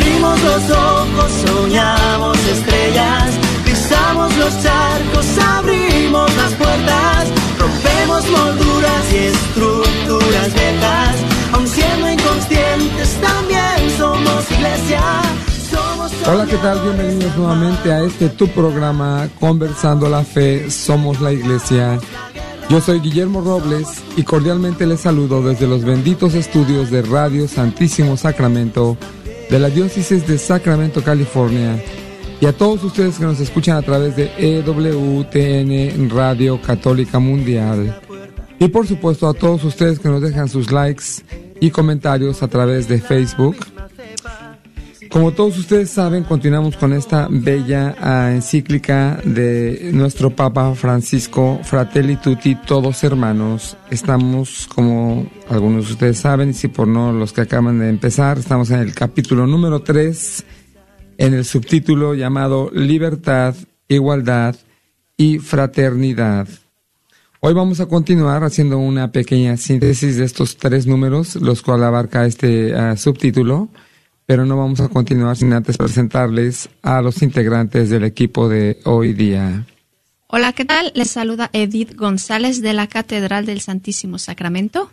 Abrimos 0.00 0.42
los 0.42 0.70
ojos, 0.70 1.30
soñamos 1.46 2.38
estrellas, 2.48 3.34
pisamos 3.66 4.34
los 4.38 4.62
charcos, 4.62 5.26
abrimos 5.38 6.36
las 6.36 6.52
puertas, 6.54 7.28
rompemos 7.58 8.30
molduras 8.30 9.12
y 9.12 9.16
estructuras 9.26 10.54
viejas, 10.54 11.16
aun 11.52 11.66
siendo 11.66 12.10
inconscientes 12.10 13.20
también 13.20 13.98
somos 13.98 14.50
iglesia. 14.50 15.02
Somos 15.70 16.12
Hola, 16.26 16.46
¿qué 16.46 16.56
tal? 16.56 16.80
Bienvenidos 16.80 17.36
nuevamente 17.36 17.92
a 17.92 18.02
este 18.02 18.30
tu 18.30 18.48
programa 18.48 19.28
Conversando 19.38 20.08
la 20.08 20.24
Fe, 20.24 20.70
Somos 20.70 21.20
la 21.20 21.30
Iglesia. 21.32 21.98
Yo 22.70 22.80
soy 22.80 23.00
Guillermo 23.00 23.42
Robles 23.42 23.88
y 24.16 24.22
cordialmente 24.22 24.86
les 24.86 25.00
saludo 25.00 25.42
desde 25.42 25.66
los 25.66 25.84
benditos 25.84 26.32
estudios 26.32 26.90
de 26.90 27.02
Radio 27.02 27.48
Santísimo 27.48 28.16
Sacramento 28.16 28.96
de 29.50 29.58
la 29.58 29.68
Diócesis 29.68 30.26
de 30.28 30.38
Sacramento, 30.38 31.02
California, 31.02 31.82
y 32.40 32.46
a 32.46 32.52
todos 32.52 32.84
ustedes 32.84 33.18
que 33.18 33.24
nos 33.24 33.40
escuchan 33.40 33.76
a 33.76 33.82
través 33.82 34.14
de 34.14 34.30
EWTN 34.38 36.08
Radio 36.08 36.62
Católica 36.62 37.18
Mundial. 37.18 38.00
Y 38.60 38.68
por 38.68 38.86
supuesto 38.86 39.28
a 39.28 39.34
todos 39.34 39.64
ustedes 39.64 39.98
que 39.98 40.08
nos 40.08 40.22
dejan 40.22 40.48
sus 40.48 40.70
likes 40.70 41.04
y 41.60 41.70
comentarios 41.70 42.42
a 42.42 42.48
través 42.48 42.86
de 42.88 43.00
Facebook. 43.00 43.56
Como 45.10 45.32
todos 45.32 45.58
ustedes 45.58 45.90
saben, 45.90 46.22
continuamos 46.22 46.76
con 46.76 46.92
esta 46.92 47.26
bella 47.28 47.96
ah, 47.98 48.30
encíclica 48.32 49.20
de 49.24 49.90
nuestro 49.92 50.30
Papa 50.30 50.72
Francisco, 50.76 51.58
Fratelli 51.64 52.14
Tutti, 52.14 52.54
todos 52.54 53.02
hermanos. 53.02 53.76
Estamos, 53.90 54.68
como 54.72 55.28
algunos 55.48 55.88
de 55.88 55.92
ustedes 55.94 56.18
saben, 56.18 56.50
y 56.50 56.54
si 56.54 56.68
por 56.68 56.86
no 56.86 57.12
los 57.12 57.32
que 57.32 57.40
acaban 57.40 57.80
de 57.80 57.88
empezar, 57.88 58.38
estamos 58.38 58.70
en 58.70 58.78
el 58.78 58.94
capítulo 58.94 59.48
número 59.48 59.80
3, 59.80 60.44
en 61.18 61.34
el 61.34 61.44
subtítulo 61.44 62.14
llamado 62.14 62.70
Libertad, 62.72 63.56
Igualdad 63.88 64.54
y 65.16 65.40
Fraternidad. 65.40 66.46
Hoy 67.40 67.52
vamos 67.52 67.80
a 67.80 67.86
continuar 67.86 68.44
haciendo 68.44 68.78
una 68.78 69.10
pequeña 69.10 69.56
síntesis 69.56 70.18
de 70.18 70.24
estos 70.24 70.56
tres 70.56 70.86
números, 70.86 71.34
los 71.34 71.62
cuales 71.62 71.86
abarca 71.86 72.26
este 72.26 72.76
ah, 72.76 72.96
subtítulo 72.96 73.70
pero 74.30 74.46
no 74.46 74.56
vamos 74.56 74.78
a 74.78 74.88
continuar 74.88 75.36
sin 75.36 75.52
antes 75.52 75.76
presentarles 75.76 76.70
a 76.82 77.02
los 77.02 77.20
integrantes 77.20 77.90
del 77.90 78.04
equipo 78.04 78.48
de 78.48 78.78
hoy 78.84 79.12
día. 79.12 79.66
Hola, 80.28 80.52
¿qué 80.52 80.64
tal? 80.64 80.92
Les 80.94 81.10
saluda 81.10 81.50
Edith 81.52 81.96
González 81.96 82.62
de 82.62 82.72
la 82.72 82.86
Catedral 82.86 83.44
del 83.44 83.60
Santísimo 83.60 84.18
Sacramento. 84.18 84.88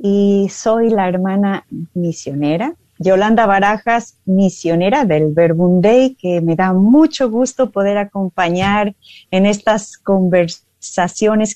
Y 0.00 0.48
soy 0.50 0.90
la 0.90 1.08
hermana 1.08 1.64
misionera, 1.94 2.74
Yolanda 2.98 3.46
Barajas, 3.46 4.18
misionera 4.24 5.04
del 5.04 5.32
Verbundey, 5.32 6.16
que 6.16 6.40
me 6.40 6.56
da 6.56 6.72
mucho 6.72 7.30
gusto 7.30 7.70
poder 7.70 7.98
acompañar 7.98 8.96
en 9.30 9.46
estas 9.46 9.96
conversaciones 9.96 10.71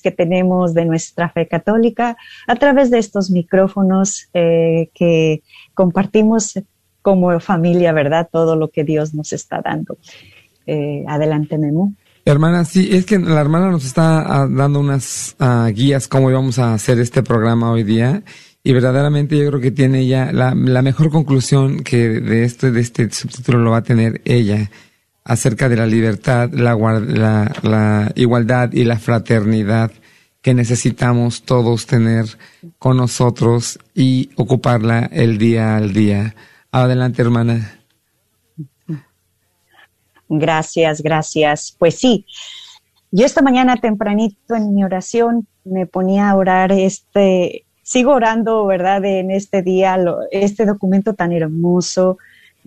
que 0.01 0.11
tenemos 0.11 0.73
de 0.73 0.85
nuestra 0.85 1.29
fe 1.29 1.47
católica 1.47 2.17
a 2.47 2.55
través 2.55 2.89
de 2.89 2.99
estos 2.99 3.29
micrófonos 3.29 4.29
eh, 4.33 4.89
que 4.93 5.43
compartimos 5.73 6.59
como 7.01 7.39
familia, 7.39 7.93
¿verdad? 7.93 8.29
Todo 8.31 8.55
lo 8.55 8.69
que 8.69 8.83
Dios 8.83 9.13
nos 9.13 9.33
está 9.33 9.61
dando. 9.61 9.97
Eh, 10.65 11.03
adelante, 11.07 11.57
Memo. 11.57 11.93
Hermana, 12.25 12.65
sí, 12.65 12.89
es 12.91 13.05
que 13.05 13.17
la 13.19 13.39
hermana 13.39 13.71
nos 13.71 13.85
está 13.85 14.19
ah, 14.19 14.47
dando 14.49 14.81
unas 14.81 15.37
uh, 15.39 15.67
guías 15.67 16.09
cómo 16.09 16.29
íbamos 16.29 16.59
a 16.59 16.73
hacer 16.73 16.99
este 16.99 17.23
programa 17.23 17.71
hoy 17.71 17.83
día 17.83 18.21
y 18.63 18.73
verdaderamente 18.73 19.37
yo 19.37 19.47
creo 19.47 19.61
que 19.61 19.71
tiene 19.71 20.01
ella 20.01 20.33
la, 20.33 20.53
la 20.53 20.81
mejor 20.81 21.09
conclusión 21.09 21.83
que 21.83 22.19
de 22.19 22.43
este, 22.43 22.71
de 22.71 22.81
este 22.81 23.09
subtítulo 23.11 23.59
lo 23.59 23.71
va 23.71 23.77
a 23.77 23.83
tener 23.83 24.19
ella 24.25 24.69
acerca 25.27 25.67
de 25.67 25.75
la 25.75 25.85
libertad, 25.85 26.49
la, 26.53 26.73
la, 27.61 28.11
igualdad 28.15 28.71
y 28.71 28.85
la 28.85 28.97
fraternidad 28.97 29.91
que 30.41 30.53
necesitamos 30.53 31.43
todos 31.43 31.85
tener 31.85 32.25
con 32.79 32.95
nosotros 32.95 33.77
y 33.93 34.29
ocuparla 34.37 35.09
el 35.11 35.37
día 35.37 35.75
al 35.75 35.91
día. 35.91 36.33
Adelante, 36.71 37.21
hermana. 37.21 37.77
Gracias, 40.29 41.01
gracias. 41.01 41.75
Pues 41.77 41.99
sí, 41.99 42.25
Yo 43.11 43.25
esta 43.25 43.41
mañana 43.41 43.75
tempranito 43.75 44.55
en 44.55 44.73
mi 44.73 44.85
oración 44.85 45.45
me 45.65 45.87
ponía 45.87 46.29
a 46.29 46.35
orar 46.37 46.71
este, 46.71 47.65
sigo 47.83 48.13
orando, 48.13 48.65
¿verdad? 48.65 49.03
En 49.03 49.29
este 49.29 49.61
día, 49.61 49.97
este 50.31 50.65
documento 50.65 51.15
tan 51.15 51.33
hermoso 51.33 52.17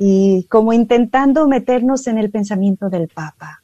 y 0.03 0.45
como 0.45 0.73
intentando 0.73 1.47
meternos 1.47 2.07
en 2.07 2.17
el 2.17 2.31
pensamiento 2.31 2.89
del 2.89 3.09
Papa. 3.09 3.63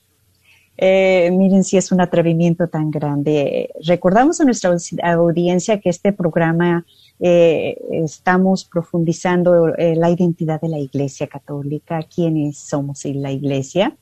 Eh, 0.77 1.31
miren 1.33 1.64
si 1.64 1.79
es 1.79 1.90
un 1.90 2.03
atrevimiento 2.03 2.68
tan 2.68 2.90
grande. 2.90 3.70
Recordamos 3.83 4.38
a 4.38 4.44
nuestra 4.44 4.77
audiencia 5.03 5.81
que 5.81 5.88
este 5.88 6.12
programa 6.12 6.85
eh, 7.20 7.79
estamos 7.90 8.66
profundizando 8.66 9.75
eh, 9.77 9.96
la 9.96 10.11
identidad 10.11 10.61
de 10.61 10.68
la 10.68 10.79
Iglesia 10.79 11.27
Católica, 11.27 12.03
quiénes 12.03 12.59
somos 12.59 13.07
en 13.07 13.22
la 13.22 13.33
Iglesia, 13.33 13.96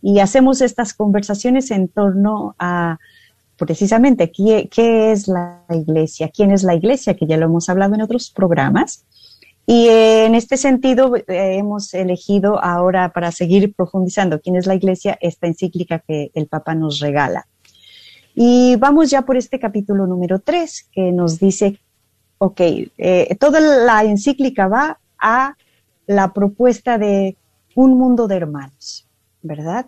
y 0.00 0.20
hacemos 0.20 0.60
estas 0.60 0.94
conversaciones 0.94 1.72
en 1.72 1.88
torno 1.88 2.54
a 2.60 3.00
precisamente 3.56 4.30
qué 4.30 4.68
es 5.10 5.26
la 5.26 5.64
Iglesia, 5.70 6.30
quién 6.32 6.52
es 6.52 6.62
la 6.62 6.76
Iglesia, 6.76 7.14
que 7.14 7.26
ya 7.26 7.36
lo 7.36 7.46
hemos 7.46 7.68
hablado 7.68 7.96
en 7.96 8.02
otros 8.02 8.30
programas. 8.30 9.04
Y 9.66 9.88
en 9.88 10.34
este 10.34 10.56
sentido 10.56 11.16
eh, 11.16 11.22
hemos 11.26 11.94
elegido 11.94 12.62
ahora 12.62 13.12
para 13.12 13.32
seguir 13.32 13.74
profundizando 13.74 14.40
quién 14.40 14.56
es 14.56 14.66
la 14.66 14.74
Iglesia 14.74 15.16
esta 15.20 15.46
encíclica 15.46 16.00
que 16.00 16.30
el 16.34 16.48
Papa 16.48 16.74
nos 16.74 17.00
regala. 17.00 17.46
Y 18.34 18.76
vamos 18.76 19.10
ya 19.10 19.22
por 19.22 19.36
este 19.36 19.58
capítulo 19.58 20.06
número 20.06 20.40
3 20.40 20.90
que 20.92 21.12
nos 21.12 21.38
dice, 21.38 21.80
ok, 22.38 22.60
eh, 22.60 23.36
toda 23.40 23.60
la 23.60 24.04
encíclica 24.04 24.68
va 24.68 24.98
a 25.18 25.54
la 26.06 26.32
propuesta 26.34 26.98
de 26.98 27.36
un 27.74 27.96
mundo 27.96 28.28
de 28.28 28.36
hermanos, 28.36 29.08
¿verdad? 29.42 29.86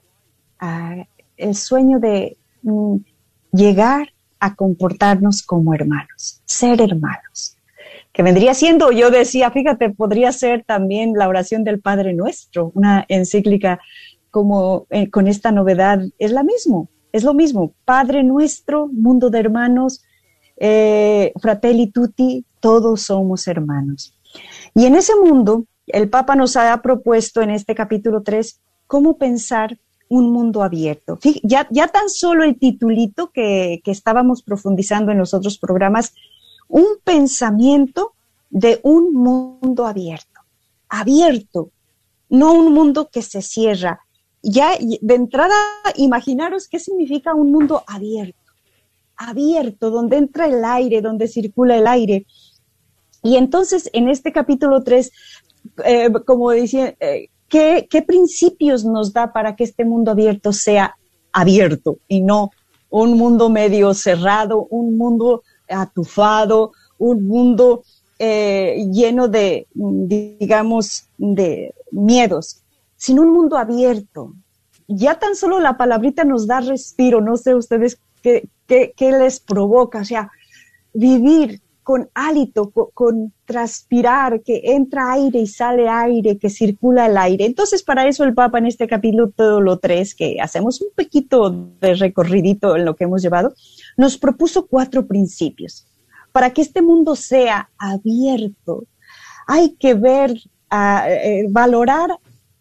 el 1.36 1.54
sueño 1.54 1.98
de 1.98 2.38
mm, 2.62 2.96
llegar 3.52 4.08
a 4.40 4.54
comportarnos 4.54 5.42
como 5.42 5.74
hermanos, 5.74 6.40
ser 6.46 6.80
hermanos 6.80 7.55
que 8.16 8.22
vendría 8.22 8.54
siendo, 8.54 8.92
yo 8.92 9.10
decía, 9.10 9.50
fíjate, 9.50 9.90
podría 9.90 10.32
ser 10.32 10.64
también 10.64 11.12
la 11.12 11.28
oración 11.28 11.64
del 11.64 11.82
Padre 11.82 12.14
Nuestro, 12.14 12.72
una 12.74 13.04
encíclica 13.08 13.78
como 14.30 14.86
eh, 14.88 15.10
con 15.10 15.28
esta 15.28 15.52
novedad, 15.52 16.00
es 16.18 16.32
la 16.32 16.42
mismo, 16.42 16.88
es 17.12 17.24
lo 17.24 17.34
mismo, 17.34 17.74
Padre 17.84 18.24
Nuestro, 18.24 18.88
mundo 18.88 19.28
de 19.28 19.40
hermanos, 19.40 20.02
eh, 20.56 21.34
fratelli 21.42 21.88
tutti, 21.88 22.46
todos 22.58 23.02
somos 23.02 23.46
hermanos. 23.48 24.14
Y 24.74 24.86
en 24.86 24.94
ese 24.94 25.12
mundo, 25.16 25.66
el 25.86 26.08
Papa 26.08 26.36
nos 26.36 26.56
ha 26.56 26.80
propuesto 26.80 27.42
en 27.42 27.50
este 27.50 27.74
capítulo 27.74 28.22
3 28.22 28.62
cómo 28.86 29.18
pensar 29.18 29.76
un 30.08 30.32
mundo 30.32 30.62
abierto. 30.62 31.18
ya, 31.42 31.68
ya 31.70 31.88
tan 31.88 32.08
solo 32.08 32.44
el 32.44 32.58
titulito 32.58 33.30
que, 33.30 33.82
que 33.84 33.90
estábamos 33.90 34.42
profundizando 34.42 35.12
en 35.12 35.18
los 35.18 35.34
otros 35.34 35.58
programas 35.58 36.14
un 36.68 36.86
pensamiento 37.04 38.14
de 38.56 38.80
un 38.84 39.12
mundo 39.12 39.84
abierto, 39.84 40.40
abierto, 40.88 41.72
no 42.30 42.54
un 42.54 42.72
mundo 42.72 43.10
que 43.12 43.20
se 43.20 43.42
cierra. 43.42 44.00
Ya 44.42 44.70
de 44.78 45.14
entrada, 45.14 45.54
imaginaros 45.96 46.66
qué 46.66 46.78
significa 46.78 47.34
un 47.34 47.52
mundo 47.52 47.84
abierto, 47.86 48.52
abierto, 49.14 49.90
donde 49.90 50.16
entra 50.16 50.46
el 50.46 50.64
aire, 50.64 51.02
donde 51.02 51.28
circula 51.28 51.76
el 51.76 51.86
aire. 51.86 52.24
Y 53.22 53.36
entonces, 53.36 53.90
en 53.92 54.08
este 54.08 54.32
capítulo 54.32 54.82
3, 54.82 55.12
eh, 55.84 56.10
como 56.24 56.50
decía, 56.50 56.96
eh, 56.98 57.28
¿qué, 57.48 57.86
¿qué 57.90 58.00
principios 58.00 58.86
nos 58.86 59.12
da 59.12 59.34
para 59.34 59.54
que 59.54 59.64
este 59.64 59.84
mundo 59.84 60.12
abierto 60.12 60.54
sea 60.54 60.96
abierto 61.30 61.98
y 62.08 62.22
no 62.22 62.52
un 62.88 63.18
mundo 63.18 63.50
medio 63.50 63.92
cerrado, 63.92 64.66
un 64.70 64.96
mundo 64.96 65.42
atufado, 65.68 66.72
un 66.96 67.28
mundo 67.28 67.82
eh, 68.18 68.86
lleno 68.92 69.28
de, 69.28 69.66
digamos, 69.74 71.08
de 71.18 71.74
miedos, 71.90 72.62
sino 72.96 73.22
un 73.22 73.32
mundo 73.32 73.56
abierto. 73.56 74.32
Ya 74.88 75.18
tan 75.18 75.36
solo 75.36 75.60
la 75.60 75.76
palabrita 75.76 76.24
nos 76.24 76.46
da 76.46 76.60
respiro, 76.60 77.20
no 77.20 77.36
sé 77.36 77.54
ustedes 77.54 77.98
qué, 78.22 78.48
qué, 78.66 79.12
les 79.12 79.40
provoca, 79.40 80.00
o 80.00 80.04
sea, 80.04 80.30
vivir 80.94 81.60
con 81.82 82.08
hálito, 82.14 82.70
con, 82.70 83.32
transpirar, 83.44 84.42
que 84.42 84.60
entra 84.64 85.12
aire 85.12 85.38
y 85.38 85.46
sale 85.46 85.88
aire, 85.88 86.36
que 86.36 86.50
circula 86.50 87.06
el 87.06 87.16
aire. 87.16 87.44
Entonces, 87.44 87.84
para 87.84 88.08
eso 88.08 88.24
el 88.24 88.34
Papa 88.34 88.58
en 88.58 88.66
este 88.66 88.88
capítulo 88.88 89.30
todo 89.30 89.60
lo 89.60 89.78
3, 89.78 90.14
que 90.16 90.40
hacemos 90.40 90.80
un 90.80 90.88
poquito 90.96 91.50
de 91.80 91.94
recorridito 91.94 92.74
en 92.74 92.84
lo 92.84 92.96
que 92.96 93.04
hemos 93.04 93.22
llevado, 93.22 93.54
nos 93.96 94.18
propuso 94.18 94.66
cuatro 94.66 95.06
principios. 95.06 95.86
Para 96.36 96.52
que 96.52 96.60
este 96.60 96.82
mundo 96.82 97.16
sea 97.16 97.70
abierto, 97.78 98.84
hay 99.46 99.70
que 99.76 99.94
ver, 99.94 100.38
eh, 100.70 101.46
valorar 101.48 102.10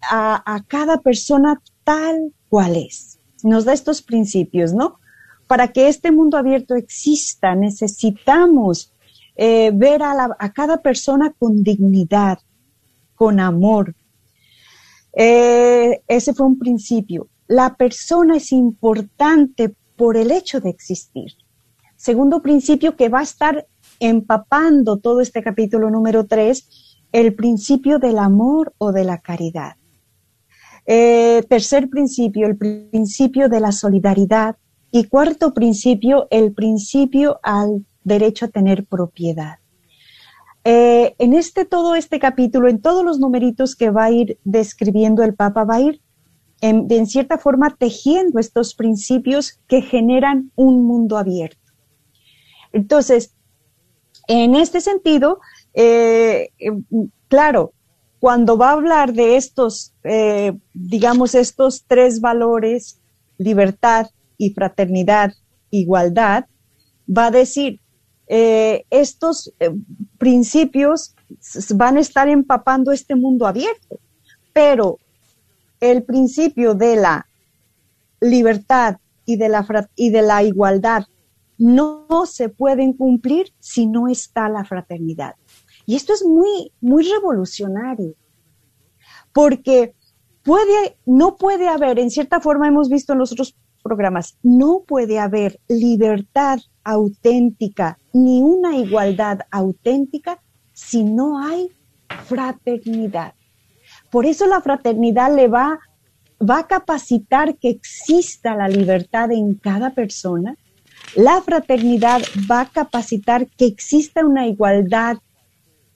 a, 0.01 0.63
cada 0.65 1.01
persona 1.01 1.61
tal 1.83 2.31
cual 2.47 2.77
es. 2.77 3.19
Nos 3.43 3.65
da 3.65 3.73
estos 3.73 4.01
principios, 4.01 4.73
¿no? 4.73 5.01
Para 5.47 5.73
que 5.73 5.89
este 5.89 6.13
mundo 6.13 6.37
abierto 6.37 6.73
exista, 6.75 7.53
necesitamos 7.53 8.93
eh, 9.35 9.71
ver 9.73 10.03
a, 10.03 10.53
cada 10.53 10.77
persona 10.77 11.33
con 11.37 11.61
dignidad, 11.61 12.39
con 13.13 13.41
amor. 13.41 13.93
Eh, 15.11 16.01
ese 16.07 16.33
fue 16.33 16.47
un 16.47 16.57
principio. 16.57 17.27
La 17.45 17.75
persona 17.75 18.37
es 18.37 18.53
importante 18.53 19.75
por 19.97 20.15
el 20.15 20.31
hecho 20.31 20.61
de 20.61 20.69
existir. 20.69 21.33
Segundo 22.05 22.43
principio 22.43 22.95
que 22.95 23.09
va 23.09 23.21
a 23.21 23.23
estar 23.23 23.65
empapando 23.99 24.97
todo 24.97 25.21
este 25.21 25.41
capítulo 25.41 25.89
número 25.89 26.27
3, 26.27 26.99
el 27.11 27.33
principio 27.33 27.97
del 27.97 28.19
amor 28.19 28.75
o 28.77 28.91
de 28.91 29.03
la 29.03 29.17
caridad. 29.21 29.77
Eh, 30.85 31.43
tercer 31.49 31.89
principio, 31.89 32.45
el 32.45 32.57
principio 32.57 33.49
de 33.49 33.59
la 33.59 33.71
solidaridad. 33.71 34.55
Y 34.91 35.05
cuarto 35.05 35.55
principio, 35.55 36.27
el 36.29 36.53
principio 36.53 37.39
al 37.41 37.83
derecho 38.03 38.45
a 38.45 38.49
tener 38.49 38.85
propiedad. 38.85 39.55
Eh, 40.63 41.15
en 41.17 41.33
este 41.33 41.65
todo 41.65 41.95
este 41.95 42.19
capítulo, 42.19 42.67
en 42.67 42.83
todos 42.83 43.03
los 43.03 43.17
numeritos 43.17 43.75
que 43.75 43.89
va 43.89 44.03
a 44.03 44.11
ir 44.11 44.37
describiendo 44.43 45.23
el 45.23 45.33
Papa, 45.33 45.63
va 45.63 45.77
a 45.77 45.81
ir 45.81 46.01
en, 46.61 47.07
cierta 47.07 47.39
forma 47.39 47.75
tejiendo 47.75 48.37
estos 48.37 48.75
principios 48.75 49.59
que 49.67 49.81
generan 49.81 50.51
un 50.55 50.85
mundo 50.85 51.17
abierto. 51.17 51.64
Entonces, 52.75 53.31
en 54.27 54.53
este 54.53 54.81
sentido, 54.81 55.39
eh, 55.73 56.49
claro, 57.29 57.71
cuando 58.19 58.57
va 58.57 58.71
a 58.71 58.73
hablar 58.73 59.13
de 59.13 59.37
estos, 59.37 59.93
eh, 60.03 60.51
digamos, 60.73 61.35
estos 61.35 61.85
tres 61.87 62.19
valores, 62.19 62.99
libertad 63.37 64.07
y 64.37 64.49
fraternidad, 64.49 65.31
igualdad, 65.69 66.47
va 67.07 67.27
a 67.27 67.31
decir, 67.31 67.79
eh, 68.27 68.83
estos 68.89 69.53
principios 70.17 71.15
van 71.75 71.95
a 71.95 72.01
estar 72.01 72.27
empapando 72.27 72.91
este 72.91 73.15
mundo 73.15 73.47
abierto, 73.47 73.99
pero 74.51 74.99
el 75.79 76.03
principio 76.03 76.73
de 76.73 76.97
la 76.97 77.25
libertad 78.19 78.97
y 79.25 79.37
de 79.37 79.47
la, 79.47 79.65
y 79.95 80.09
de 80.09 80.21
la 80.23 80.43
igualdad 80.43 81.05
no 81.57 82.25
se 82.25 82.49
pueden 82.49 82.93
cumplir 82.93 83.53
si 83.59 83.87
no 83.87 84.07
está 84.07 84.49
la 84.49 84.65
fraternidad. 84.65 85.35
Y 85.85 85.95
esto 85.95 86.13
es 86.13 86.25
muy, 86.25 86.71
muy 86.81 87.03
revolucionario, 87.03 88.15
porque 89.33 89.95
puede, 90.43 90.97
no 91.05 91.35
puede 91.35 91.67
haber, 91.67 91.99
en 91.99 92.09
cierta 92.09 92.39
forma 92.39 92.67
hemos 92.67 92.89
visto 92.89 93.13
en 93.13 93.19
los 93.19 93.31
otros 93.31 93.55
programas, 93.83 94.37
no 94.41 94.83
puede 94.87 95.19
haber 95.19 95.59
libertad 95.67 96.59
auténtica 96.83 97.99
ni 98.13 98.41
una 98.41 98.77
igualdad 98.77 99.41
auténtica 99.51 100.41
si 100.73 101.03
no 101.03 101.39
hay 101.39 101.69
fraternidad. 102.25 103.33
Por 104.09 104.25
eso 104.25 104.47
la 104.47 104.61
fraternidad 104.61 105.35
le 105.35 105.47
va, 105.47 105.79
va 106.41 106.59
a 106.59 106.67
capacitar 106.67 107.57
que 107.57 107.69
exista 107.69 108.55
la 108.55 108.67
libertad 108.67 109.31
en 109.31 109.55
cada 109.55 109.93
persona. 109.93 110.57
La 111.15 111.41
fraternidad 111.41 112.21
va 112.49 112.61
a 112.61 112.69
capacitar 112.69 113.47
que 113.47 113.65
exista 113.65 114.25
una 114.25 114.47
igualdad 114.47 115.17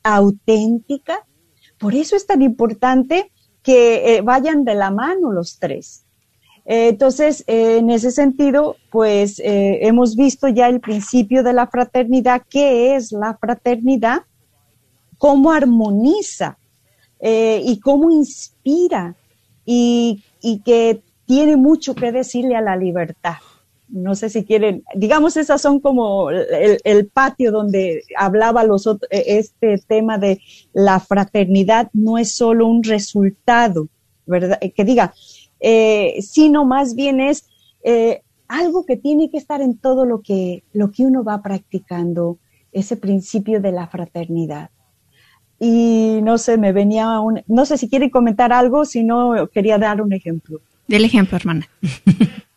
auténtica. 0.03 1.25
Por 1.77 1.95
eso 1.95 2.15
es 2.15 2.25
tan 2.25 2.41
importante 2.41 3.31
que 3.63 4.15
eh, 4.15 4.21
vayan 4.21 4.63
de 4.63 4.75
la 4.75 4.91
mano 4.91 5.31
los 5.31 5.59
tres. 5.59 6.05
Eh, 6.65 6.89
entonces, 6.89 7.43
eh, 7.47 7.77
en 7.77 7.89
ese 7.89 8.11
sentido, 8.11 8.75
pues 8.91 9.41
hemos 9.43 10.15
visto 10.15 10.47
ya 10.47 10.67
el 10.67 10.79
principio 10.79 11.43
de 11.43 11.53
la 11.53 11.67
fraternidad, 11.67 12.43
qué 12.49 12.95
es 12.95 13.11
la 13.11 13.37
fraternidad, 13.37 14.23
cómo 15.17 15.51
armoniza 15.51 16.57
y 17.21 17.79
cómo 17.81 18.11
inspira 18.11 19.15
y, 19.65 20.23
que 20.63 21.03
tiene 21.25 21.57
mucho 21.57 21.93
que 21.93 22.11
decirle 22.11 22.55
a 22.55 22.61
la 22.61 22.75
libertad. 22.75 23.35
No 23.91 24.15
sé 24.15 24.29
si 24.29 24.45
quieren, 24.45 24.83
digamos, 24.95 25.37
esas 25.37 25.61
son 25.61 25.79
como 25.79 26.29
el, 26.29 27.07
patio 27.07 27.51
donde 27.51 28.03
hablaba 28.17 28.63
los 28.63 28.87
este 29.09 29.77
tema 29.79 30.17
de 30.17 30.41
la 30.73 30.99
fraternidad 30.99 31.89
no 31.93 32.17
es 32.17 32.33
solo 32.35 32.67
un 32.67 32.83
resultado, 32.83 33.87
¿verdad? 34.25 34.59
Que 34.75 34.85
diga, 34.85 35.13
eh, 35.59 36.17
sino 36.21 36.65
más 36.65 36.95
bien 36.95 37.19
es 37.19 37.45
eh, 37.83 38.21
algo 38.47 38.85
que 38.85 38.97
tiene 38.97 39.29
que 39.29 39.37
estar 39.37 39.61
en 39.61 39.77
todo 39.77 40.05
lo 40.05 40.21
que, 40.21 40.63
lo 40.73 40.91
que 40.91 41.03
uno 41.03 41.23
va 41.23 41.41
practicando, 41.41 42.37
ese 42.71 42.95
principio 42.95 43.59
de 43.61 43.71
la 43.71 43.87
fraternidad. 43.87 44.69
Y 45.59 46.19
no 46.23 46.37
sé, 46.37 46.57
me 46.57 46.71
venía 46.71 47.19
un, 47.19 47.41
no 47.47 47.65
sé 47.65 47.77
si 47.77 47.89
quieren 47.89 48.09
comentar 48.09 48.53
algo, 48.53 48.85
si 48.85 49.03
no, 49.03 49.49
quería 49.51 49.77
dar 49.77 50.01
un 50.01 50.13
ejemplo. 50.13 50.61
Del 50.87 51.05
ejemplo, 51.05 51.37
hermana. 51.37 51.67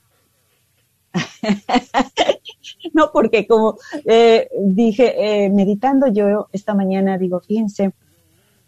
no, 2.95 3.11
porque 3.13 3.47
como 3.47 3.79
eh, 4.05 4.49
dije, 4.61 5.45
eh, 5.45 5.51
meditando 5.51 6.07
yo 6.09 6.49
esta 6.53 6.75
mañana, 6.75 7.19
digo, 7.19 7.41
fíjense, 7.41 7.93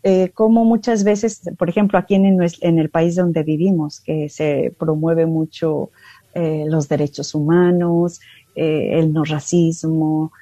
eh, 0.03 0.31
como 0.35 0.65
muchas 0.65 1.05
veces, 1.05 1.41
por 1.57 1.69
ejemplo, 1.69 1.99
aquí 1.99 2.15
en, 2.15 2.79
el 2.79 2.91
país 2.91 3.17
donde 3.17 3.43
vivimos, 3.43 4.01
que 4.01 4.29
se 4.29 4.75
promueve 4.79 5.27
mucho 5.27 5.91
los 6.35 6.89
derechos 6.89 7.33
humanos, 7.37 8.21
el 8.57 9.13
no 9.13 9.23
racismo, 9.23 10.33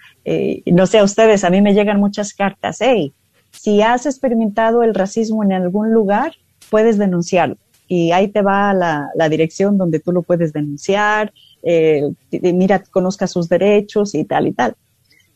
no 0.64 0.86
sé 0.86 0.98
a 0.98 1.04
ustedes, 1.04 1.44
a 1.44 1.50
mí 1.50 1.60
me 1.60 1.74
llegan 1.74 2.00
muchas 2.00 2.32
cartas, 2.32 2.78
hey, 2.80 3.12
si 3.50 3.82
has 3.82 4.06
experimentado 4.06 4.82
el 4.82 4.94
racismo 4.94 5.44
en 5.44 5.52
algún 5.52 5.92
lugar, 5.92 6.32
puedes 6.70 6.96
denunciarlo. 6.96 7.58
Y 7.88 8.10
ahí 8.12 8.28
te 8.28 8.40
va 8.40 8.72
la 8.72 9.28
dirección 9.28 9.76
donde 9.76 10.00
tú 10.00 10.12
lo 10.12 10.22
puedes 10.22 10.54
denunciar, 10.54 11.30
eh, 11.62 12.10
mira, 12.30 12.82
conozca 12.90 13.26
sus 13.26 13.48
derechos 13.48 14.14
y 14.14 14.24
tal 14.24 14.48
y 14.48 14.52
tal. 14.52 14.76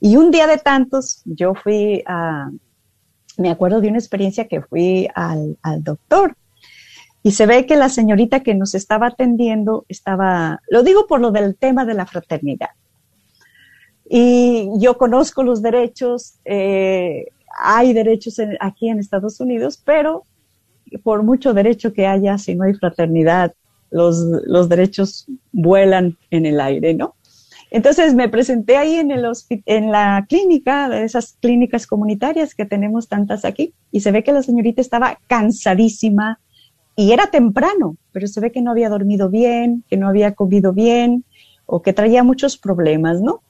Y 0.00 0.16
un 0.16 0.30
día 0.30 0.46
de 0.46 0.58
tantos, 0.58 1.22
yo 1.24 1.54
fui 1.54 2.02
a, 2.06 2.50
me 3.38 3.50
acuerdo 3.50 3.80
de 3.80 3.88
una 3.88 3.98
experiencia 3.98 4.46
que 4.46 4.60
fui 4.60 5.08
al, 5.14 5.56
al 5.62 5.82
doctor 5.82 6.36
y 7.22 7.32
se 7.32 7.46
ve 7.46 7.66
que 7.66 7.76
la 7.76 7.88
señorita 7.88 8.40
que 8.40 8.54
nos 8.54 8.74
estaba 8.74 9.08
atendiendo 9.08 9.84
estaba, 9.88 10.60
lo 10.68 10.82
digo 10.82 11.06
por 11.06 11.20
lo 11.20 11.32
del 11.32 11.56
tema 11.56 11.84
de 11.84 11.94
la 11.94 12.06
fraternidad. 12.06 12.70
Y 14.08 14.68
yo 14.78 14.96
conozco 14.96 15.42
los 15.42 15.60
derechos, 15.60 16.34
eh, 16.44 17.26
hay 17.58 17.92
derechos 17.92 18.40
aquí 18.60 18.88
en 18.88 19.00
Estados 19.00 19.40
Unidos, 19.40 19.82
pero 19.84 20.22
por 21.02 21.24
mucho 21.24 21.52
derecho 21.52 21.92
que 21.92 22.06
haya, 22.06 22.38
si 22.38 22.54
no 22.54 22.64
hay 22.64 22.74
fraternidad, 22.74 23.54
los, 23.90 24.18
los 24.46 24.68
derechos 24.68 25.26
vuelan 25.52 26.16
en 26.30 26.46
el 26.46 26.60
aire, 26.60 26.94
¿no? 26.94 27.14
Entonces 27.70 28.14
me 28.14 28.28
presenté 28.28 28.76
ahí 28.76 28.94
en, 28.94 29.10
el 29.10 29.26
en 29.66 29.90
la 29.90 30.24
clínica, 30.28 30.88
de 30.88 31.04
esas 31.04 31.36
clínicas 31.40 31.86
comunitarias 31.86 32.54
que 32.54 32.64
tenemos 32.64 33.08
tantas 33.08 33.44
aquí, 33.44 33.74
y 33.90 34.00
se 34.00 34.12
ve 34.12 34.22
que 34.22 34.32
la 34.32 34.42
señorita 34.42 34.80
estaba 34.80 35.18
cansadísima 35.26 36.40
y 36.94 37.12
era 37.12 37.26
temprano, 37.26 37.96
pero 38.12 38.26
se 38.26 38.40
ve 38.40 38.52
que 38.52 38.62
no 38.62 38.70
había 38.70 38.88
dormido 38.88 39.28
bien, 39.28 39.84
que 39.88 39.96
no 39.96 40.08
había 40.08 40.34
comido 40.34 40.72
bien 40.72 41.24
o 41.66 41.82
que 41.82 41.92
traía 41.92 42.22
muchos 42.22 42.56
problemas, 42.56 43.20
¿no? 43.20 43.42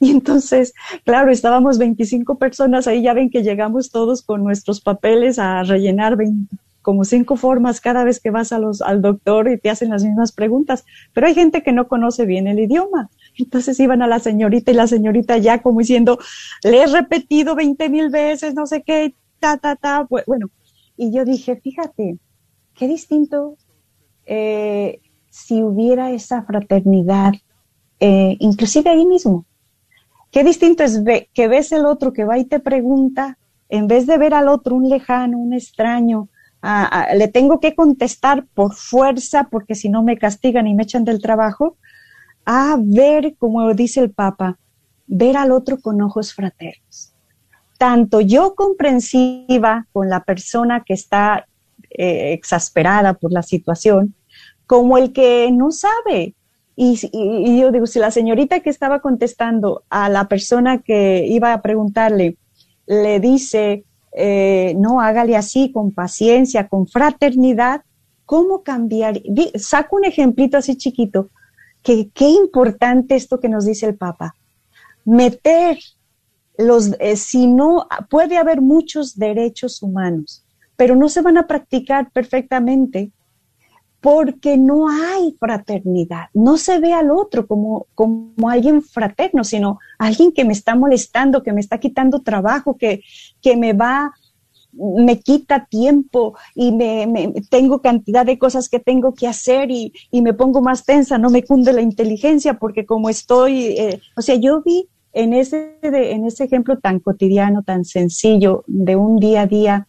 Y 0.00 0.10
entonces, 0.10 0.74
claro, 1.04 1.30
estábamos 1.30 1.78
25 1.78 2.36
personas, 2.36 2.88
ahí 2.88 3.02
ya 3.02 3.14
ven 3.14 3.30
que 3.30 3.44
llegamos 3.44 3.92
todos 3.92 4.22
con 4.22 4.42
nuestros 4.42 4.80
papeles 4.80 5.38
a 5.38 5.62
rellenar 5.62 6.16
20, 6.16 6.56
como 6.82 7.04
cinco 7.04 7.36
formas 7.36 7.80
cada 7.80 8.04
vez 8.04 8.20
que 8.20 8.30
vas 8.30 8.52
al 8.52 9.00
doctor 9.00 9.48
y 9.48 9.58
te 9.58 9.70
hacen 9.70 9.90
las 9.90 10.04
mismas 10.04 10.32
preguntas, 10.32 10.84
pero 11.12 11.26
hay 11.26 11.34
gente 11.34 11.62
que 11.62 11.72
no 11.72 11.88
conoce 11.88 12.26
bien 12.26 12.48
el 12.48 12.58
idioma. 12.58 13.08
Entonces 13.38 13.78
iban 13.80 14.02
a 14.02 14.08
la 14.08 14.18
señorita 14.18 14.72
y 14.72 14.74
la 14.74 14.86
señorita 14.86 15.38
ya 15.38 15.62
como 15.62 15.78
diciendo, 15.78 16.18
le 16.64 16.82
he 16.82 16.86
repetido 16.86 17.54
20 17.54 17.88
mil 17.88 18.10
veces, 18.10 18.54
no 18.54 18.66
sé 18.66 18.82
qué, 18.82 19.14
ta, 19.38 19.56
ta, 19.56 19.76
ta. 19.76 20.06
Bueno, 20.26 20.50
y 20.96 21.12
yo 21.12 21.24
dije, 21.24 21.56
fíjate, 21.56 22.18
qué 22.74 22.88
distinto 22.88 23.56
eh, 24.26 25.00
si 25.30 25.62
hubiera 25.62 26.10
esa 26.10 26.42
fraternidad, 26.42 27.32
eh, 28.00 28.36
inclusive 28.40 28.90
ahí 28.90 29.06
mismo. 29.06 29.46
Qué 30.30 30.44
distinto 30.44 30.82
es 30.82 31.02
que 31.32 31.48
ves 31.48 31.72
el 31.72 31.86
otro 31.86 32.12
que 32.12 32.24
va 32.24 32.38
y 32.38 32.44
te 32.44 32.58
pregunta, 32.58 33.38
en 33.68 33.86
vez 33.86 34.06
de 34.06 34.18
ver 34.18 34.34
al 34.34 34.48
otro 34.48 34.76
un 34.76 34.88
lejano, 34.88 35.38
un 35.38 35.52
extraño, 35.52 36.28
le 37.14 37.28
tengo 37.28 37.58
que 37.58 37.74
contestar 37.74 38.46
por 38.54 38.74
fuerza 38.74 39.48
porque 39.50 39.74
si 39.74 39.88
no 39.88 40.02
me 40.02 40.16
castigan 40.16 40.66
y 40.66 40.74
me 40.74 40.84
echan 40.84 41.04
del 41.04 41.20
trabajo, 41.20 41.76
a 42.44 42.76
ver, 42.78 43.34
como 43.38 43.72
dice 43.74 44.00
el 44.00 44.10
Papa, 44.10 44.58
ver 45.06 45.36
al 45.36 45.52
otro 45.52 45.80
con 45.80 46.00
ojos 46.00 46.34
fraternos. 46.34 47.14
Tanto 47.78 48.20
yo 48.20 48.54
comprensiva 48.54 49.86
con 49.92 50.08
la 50.08 50.24
persona 50.24 50.84
que 50.84 50.94
está 50.94 51.46
eh, 51.90 52.32
exasperada 52.32 53.14
por 53.14 53.32
la 53.32 53.42
situación, 53.42 54.14
como 54.66 54.98
el 54.98 55.12
que 55.12 55.50
no 55.52 55.72
sabe. 55.72 56.34
Y, 56.76 56.98
y, 57.12 57.60
yo 57.60 57.70
digo, 57.70 57.86
si 57.86 57.98
la 57.98 58.10
señorita 58.10 58.60
que 58.60 58.70
estaba 58.70 59.00
contestando 59.00 59.84
a 59.90 60.08
la 60.08 60.28
persona 60.28 60.78
que 60.78 61.26
iba 61.26 61.52
a 61.52 61.60
preguntarle 61.60 62.38
le 62.86 63.20
dice, 63.20 63.84
eh, 64.14 64.74
no, 64.78 65.00
hágale 65.00 65.36
así, 65.36 65.72
con 65.72 65.92
paciencia, 65.92 66.68
con 66.68 66.86
fraternidad. 66.86 67.82
¿Cómo 68.26 68.62
cambiar? 68.62 69.20
Saco 69.56 69.96
un 69.96 70.04
ejemplito 70.04 70.56
así 70.56 70.76
chiquito, 70.76 71.30
que 71.82 72.10
qué 72.10 72.28
importante 72.28 73.16
esto 73.16 73.40
que 73.40 73.48
nos 73.48 73.66
dice 73.66 73.86
el 73.86 73.96
Papa. 73.96 74.34
Meter 75.04 75.78
los, 76.56 76.92
eh, 77.00 77.16
si 77.16 77.46
no, 77.46 77.86
puede 78.10 78.36
haber 78.36 78.60
muchos 78.60 79.16
derechos 79.16 79.82
humanos, 79.82 80.44
pero 80.76 80.96
no 80.96 81.08
se 81.08 81.22
van 81.22 81.38
a 81.38 81.46
practicar 81.46 82.10
perfectamente 82.12 83.12
porque 84.02 84.58
no 84.58 84.88
hay 84.88 85.36
fraternidad. 85.38 86.24
No 86.34 86.58
se 86.58 86.80
ve 86.80 86.92
al 86.92 87.12
otro 87.12 87.46
como, 87.46 87.86
como 87.94 88.50
alguien 88.50 88.82
fraterno, 88.82 89.44
sino 89.44 89.78
alguien 89.96 90.32
que 90.32 90.44
me 90.44 90.52
está 90.52 90.74
molestando, 90.74 91.44
que 91.44 91.52
me 91.52 91.60
está 91.60 91.78
quitando 91.78 92.20
trabajo, 92.20 92.76
que, 92.76 93.02
que 93.40 93.56
me 93.56 93.74
va, 93.74 94.12
me 94.72 95.20
quita 95.20 95.66
tiempo 95.66 96.36
y 96.56 96.72
me, 96.72 97.32
tengo 97.48 97.80
cantidad 97.80 98.26
de 98.26 98.40
cosas 98.40 98.68
que 98.68 98.80
tengo 98.80 99.14
que 99.14 99.28
hacer 99.28 99.70
y, 99.70 99.92
y, 100.10 100.20
me 100.20 100.34
pongo 100.34 100.60
más 100.60 100.84
tensa, 100.84 101.16
no 101.16 101.30
me 101.30 101.44
cunde 101.44 101.72
la 101.72 101.80
inteligencia 101.80 102.54
porque 102.54 102.84
como 102.84 103.08
estoy, 103.08 103.66
eh, 103.78 104.00
o 104.16 104.22
sea, 104.22 104.34
yo 104.34 104.62
vi 104.62 104.88
en 105.12 105.32
ese, 105.32 105.78
en 105.80 106.26
ese 106.26 106.42
ejemplo 106.42 106.80
tan 106.80 106.98
cotidiano, 106.98 107.62
tan 107.62 107.84
sencillo 107.84 108.64
de 108.66 108.96
un 108.96 109.20
día 109.20 109.42
a 109.42 109.46
día, 109.46 109.86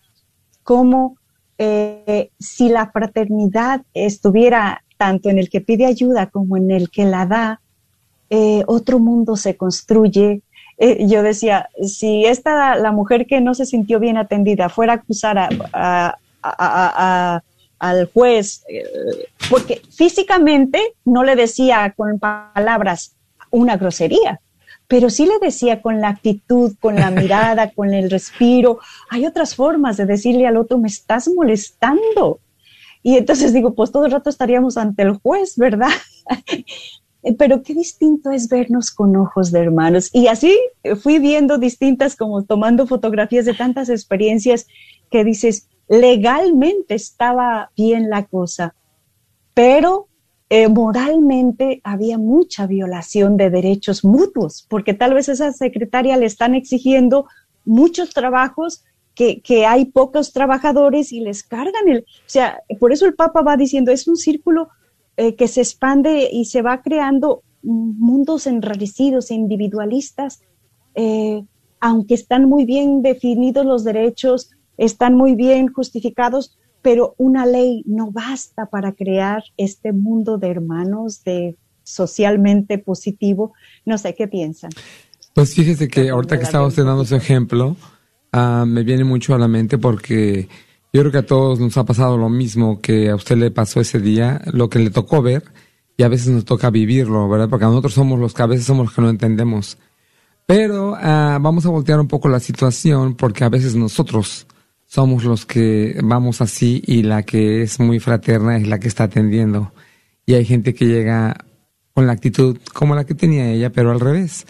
cómo 0.61 1.17
eh, 1.57 2.29
si 2.39 2.69
la 2.69 2.91
fraternidad 2.91 3.81
estuviera 3.93 4.83
tanto 4.97 5.29
en 5.29 5.37
el 5.37 5.49
que 5.49 5.61
pide 5.61 5.85
ayuda 5.85 6.27
como 6.27 6.57
en 6.57 6.71
el 6.71 6.89
que 6.89 7.05
la 7.05 7.25
da, 7.25 7.61
eh, 8.29 8.63
otro 8.67 8.99
mundo 8.99 9.35
se 9.35 9.55
construye. 9.55 10.41
Eh, 10.77 11.05
yo 11.07 11.21
decía, 11.21 11.69
si 11.83 12.25
esta, 12.25 12.75
la 12.75 12.91
mujer 12.91 13.27
que 13.27 13.41
no 13.41 13.53
se 13.53 13.65
sintió 13.65 13.99
bien 13.99 14.17
atendida, 14.17 14.69
fuera 14.69 14.93
a 14.93 14.95
acusar 14.95 15.49
al 17.79 18.05
juez, 18.13 18.63
porque 19.49 19.81
físicamente 19.91 20.79
no 21.05 21.23
le 21.23 21.35
decía 21.35 21.93
con 21.95 22.17
palabras 22.19 23.13
una 23.51 23.77
grosería, 23.77 24.39
pero 24.87 25.09
sí 25.09 25.25
le 25.25 25.39
decía 25.39 25.81
con 25.81 26.01
la 26.01 26.09
actitud, 26.09 26.75
con 26.79 26.95
la 26.95 27.09
mirada, 27.09 27.71
con 27.71 27.93
el 27.93 28.09
respiro. 28.09 28.79
Hay 29.09 29.25
otras 29.25 29.55
formas 29.55 29.97
de 29.97 30.05
decirle 30.05 30.47
al 30.47 30.57
otro, 30.57 30.77
me 30.77 30.87
estás 30.87 31.27
molestando. 31.27 32.39
Y 33.01 33.17
entonces 33.17 33.53
digo, 33.53 33.73
pues 33.73 33.91
todo 33.91 34.05
el 34.05 34.11
rato 34.11 34.29
estaríamos 34.29 34.77
ante 34.77 35.03
el 35.03 35.13
juez, 35.13 35.57
¿verdad? 35.57 35.89
Pero 37.37 37.63
qué 37.63 37.73
distinto 37.73 38.31
es 38.31 38.49
vernos 38.49 38.91
con 38.91 39.15
ojos 39.15 39.51
de 39.51 39.59
hermanos. 39.59 40.09
Y 40.13 40.27
así 40.27 40.57
fui 41.01 41.19
viendo 41.19 41.57
distintas, 41.57 42.15
como 42.17 42.43
tomando 42.43 42.85
fotografías 42.85 43.45
de 43.45 43.53
tantas 43.53 43.87
experiencias 43.89 44.67
que 45.09 45.23
dices, 45.23 45.69
legalmente 45.87 46.95
estaba 46.95 47.71
bien 47.75 48.09
la 48.09 48.25
cosa, 48.25 48.75
pero 49.53 50.07
eh, 50.55 50.69
moralmente 50.69 51.81
había 51.83 52.19
mucha 52.19 52.67
violación 52.67 53.37
de 53.37 53.49
derechos 53.49 54.05
mutuos, 54.05 54.67
porque 54.69 54.93
tal 54.93 55.15
vez 55.15 55.27
esa 55.27 55.51
secretaria 55.51 56.15
le 56.15 56.27
están 56.27 56.53
exigiendo 56.53 57.25
muchos 57.65 58.11
trabajos 58.11 58.83
que, 59.15 59.65
hay 59.65 59.85
pocos 59.85 60.31
trabajadores 60.31 61.11
y 61.11 61.21
les 61.21 61.41
cargan 61.41 61.87
el, 61.87 62.01
o 62.01 62.27
sea, 62.27 62.61
por 62.79 62.93
eso 62.93 63.07
el 63.07 63.15
Papa 63.15 63.41
va 63.41 63.57
diciendo, 63.57 63.91
es 63.91 64.07
un 64.07 64.15
círculo 64.15 64.69
eh, 65.17 65.33
que 65.33 65.47
se 65.47 65.61
expande 65.61 66.29
y 66.31 66.45
se 66.45 66.61
va 66.61 66.83
creando 66.83 67.41
mundos 67.63 68.45
enrarecidos 68.45 69.31
e 69.31 69.33
individualistas, 69.33 70.43
eh, 70.93 71.43
aunque 71.79 72.13
están 72.13 72.45
muy 72.47 72.65
bien 72.65 73.01
definidos 73.01 73.65
los 73.65 73.83
derechos, 73.83 74.51
están 74.77 75.15
muy 75.15 75.33
bien 75.33 75.73
justificados, 75.73 76.59
pero 76.83 77.15
una 77.17 77.47
ley 77.47 77.83
no 77.87 78.11
basta 78.11 78.67
para 78.67 78.91
crear 78.91 79.43
este 79.57 79.93
mundo 79.93 80.37
de 80.37 80.49
hermanos, 80.49 81.23
de 81.23 81.57
socialmente 81.81 82.77
positivo. 82.77 83.53
No 83.85 83.97
sé 83.97 84.13
qué 84.13 84.27
piensan. 84.27 84.69
Pues 85.33 85.55
fíjese 85.55 85.87
que 85.87 86.09
ahorita 86.09 86.37
que 86.37 86.43
estaba 86.43 86.67
usted 86.67 86.83
dando 86.83 87.05
su 87.05 87.15
ejemplo, 87.15 87.77
uh, 88.33 88.65
me 88.65 88.83
viene 88.83 89.05
mucho 89.05 89.33
a 89.33 89.39
la 89.39 89.47
mente 89.47 89.77
porque 89.77 90.49
yo 90.91 91.01
creo 91.01 91.11
que 91.11 91.17
a 91.19 91.25
todos 91.25 91.59
nos 91.59 91.75
ha 91.77 91.85
pasado 91.85 92.17
lo 92.17 92.29
mismo 92.29 92.81
que 92.81 93.09
a 93.09 93.15
usted 93.15 93.37
le 93.37 93.49
pasó 93.49 93.79
ese 93.79 93.99
día, 93.99 94.41
lo 94.51 94.69
que 94.69 94.79
le 94.79 94.91
tocó 94.91 95.21
ver, 95.21 95.43
y 95.95 96.03
a 96.03 96.09
veces 96.09 96.27
nos 96.27 96.43
toca 96.43 96.69
vivirlo, 96.69 97.29
¿verdad? 97.29 97.49
Porque 97.49 97.65
nosotros 97.65 97.93
somos 97.93 98.19
los 98.19 98.33
que 98.33 98.43
a 98.43 98.47
veces 98.47 98.65
somos 98.65 98.87
los 98.87 98.93
que 98.93 99.01
no 99.01 99.09
entendemos. 99.09 99.77
Pero 100.45 100.91
uh, 100.91 101.39
vamos 101.39 101.65
a 101.65 101.69
voltear 101.69 101.99
un 102.01 102.09
poco 102.09 102.27
la 102.27 102.41
situación 102.41 103.15
porque 103.15 103.45
a 103.45 103.49
veces 103.49 103.75
nosotros 103.75 104.47
somos 104.93 105.23
los 105.23 105.47
que 105.47 105.99
vamos 106.03 106.39
así 106.39 106.83
y 106.85 107.01
la 107.01 107.23
que 107.23 107.63
es 107.63 107.79
muy 107.79 107.99
fraterna 107.99 108.57
es 108.57 108.67
la 108.67 108.79
que 108.79 108.87
está 108.87 109.05
atendiendo. 109.05 109.73
Y 110.27 110.35
hay 110.35 110.45
gente 110.45 110.75
que 110.75 110.85
llega 110.85 111.35
con 111.95 112.05
la 112.05 112.13
actitud 112.13 112.59
como 112.73 112.93
la 112.93 113.03
que 113.03 113.15
tenía 113.15 113.49
ella, 113.49 113.71
pero 113.71 113.89
al 113.89 113.99
revés. 113.99 114.45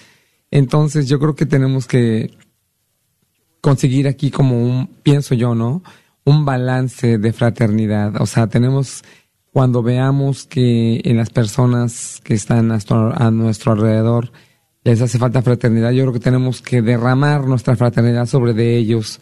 Entonces 0.52 1.08
yo 1.08 1.18
creo 1.18 1.34
que 1.34 1.46
tenemos 1.46 1.88
que 1.88 2.36
conseguir 3.62 4.06
aquí 4.06 4.32
como 4.32 4.62
un, 4.62 4.88
pienso 5.02 5.34
yo, 5.34 5.56
¿no? 5.56 5.82
Un 6.26 6.44
balance 6.44 7.18
de 7.18 7.32
fraternidad. 7.32 8.22
O 8.22 8.26
sea, 8.26 8.48
tenemos, 8.48 9.06
cuando 9.54 9.82
veamos 9.82 10.46
que 10.46 11.00
en 11.06 11.16
las 11.16 11.30
personas 11.30 12.20
que 12.22 12.34
están 12.34 12.70
a 12.70 13.32
nuestro 13.32 13.72
alrededor 13.72 14.34
les 14.84 15.00
hace 15.00 15.18
falta 15.18 15.42
fraternidad, 15.42 15.92
yo 15.92 16.04
creo 16.04 16.14
que 16.14 16.20
tenemos 16.20 16.62
que 16.62 16.82
derramar 16.82 17.48
nuestra 17.48 17.78
fraternidad 17.78 18.26
sobre 18.26 18.52
de 18.52 18.76
ellos 18.76 19.22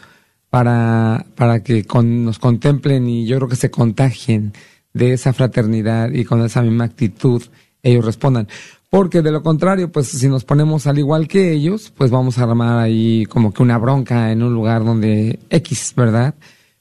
para, 0.51 1.25
para 1.35 1.63
que 1.63 1.83
nos 2.03 2.37
contemplen 2.37 3.07
y 3.07 3.25
yo 3.25 3.37
creo 3.37 3.47
que 3.47 3.55
se 3.55 3.71
contagien 3.71 4.53
de 4.93 5.13
esa 5.13 5.31
fraternidad 5.31 6.11
y 6.11 6.25
con 6.25 6.45
esa 6.45 6.61
misma 6.61 6.83
actitud 6.83 7.41
ellos 7.81 8.05
respondan. 8.05 8.47
Porque 8.89 9.21
de 9.21 9.31
lo 9.31 9.41
contrario, 9.41 9.89
pues 9.93 10.07
si 10.07 10.27
nos 10.27 10.43
ponemos 10.43 10.85
al 10.87 10.99
igual 10.99 11.29
que 11.29 11.53
ellos, 11.53 11.93
pues 11.95 12.11
vamos 12.11 12.37
a 12.37 12.43
armar 12.43 12.79
ahí 12.79 13.25
como 13.27 13.53
que 13.53 13.63
una 13.63 13.77
bronca 13.77 14.33
en 14.33 14.43
un 14.43 14.53
lugar 14.53 14.83
donde 14.83 15.39
X, 15.49 15.93
¿verdad? 15.95 16.35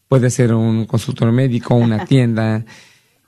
Puede 0.08 0.30
ser 0.30 0.52
un 0.52 0.86
consultorio 0.86 1.32
médico, 1.32 1.76
una 1.76 2.04
tienda. 2.06 2.64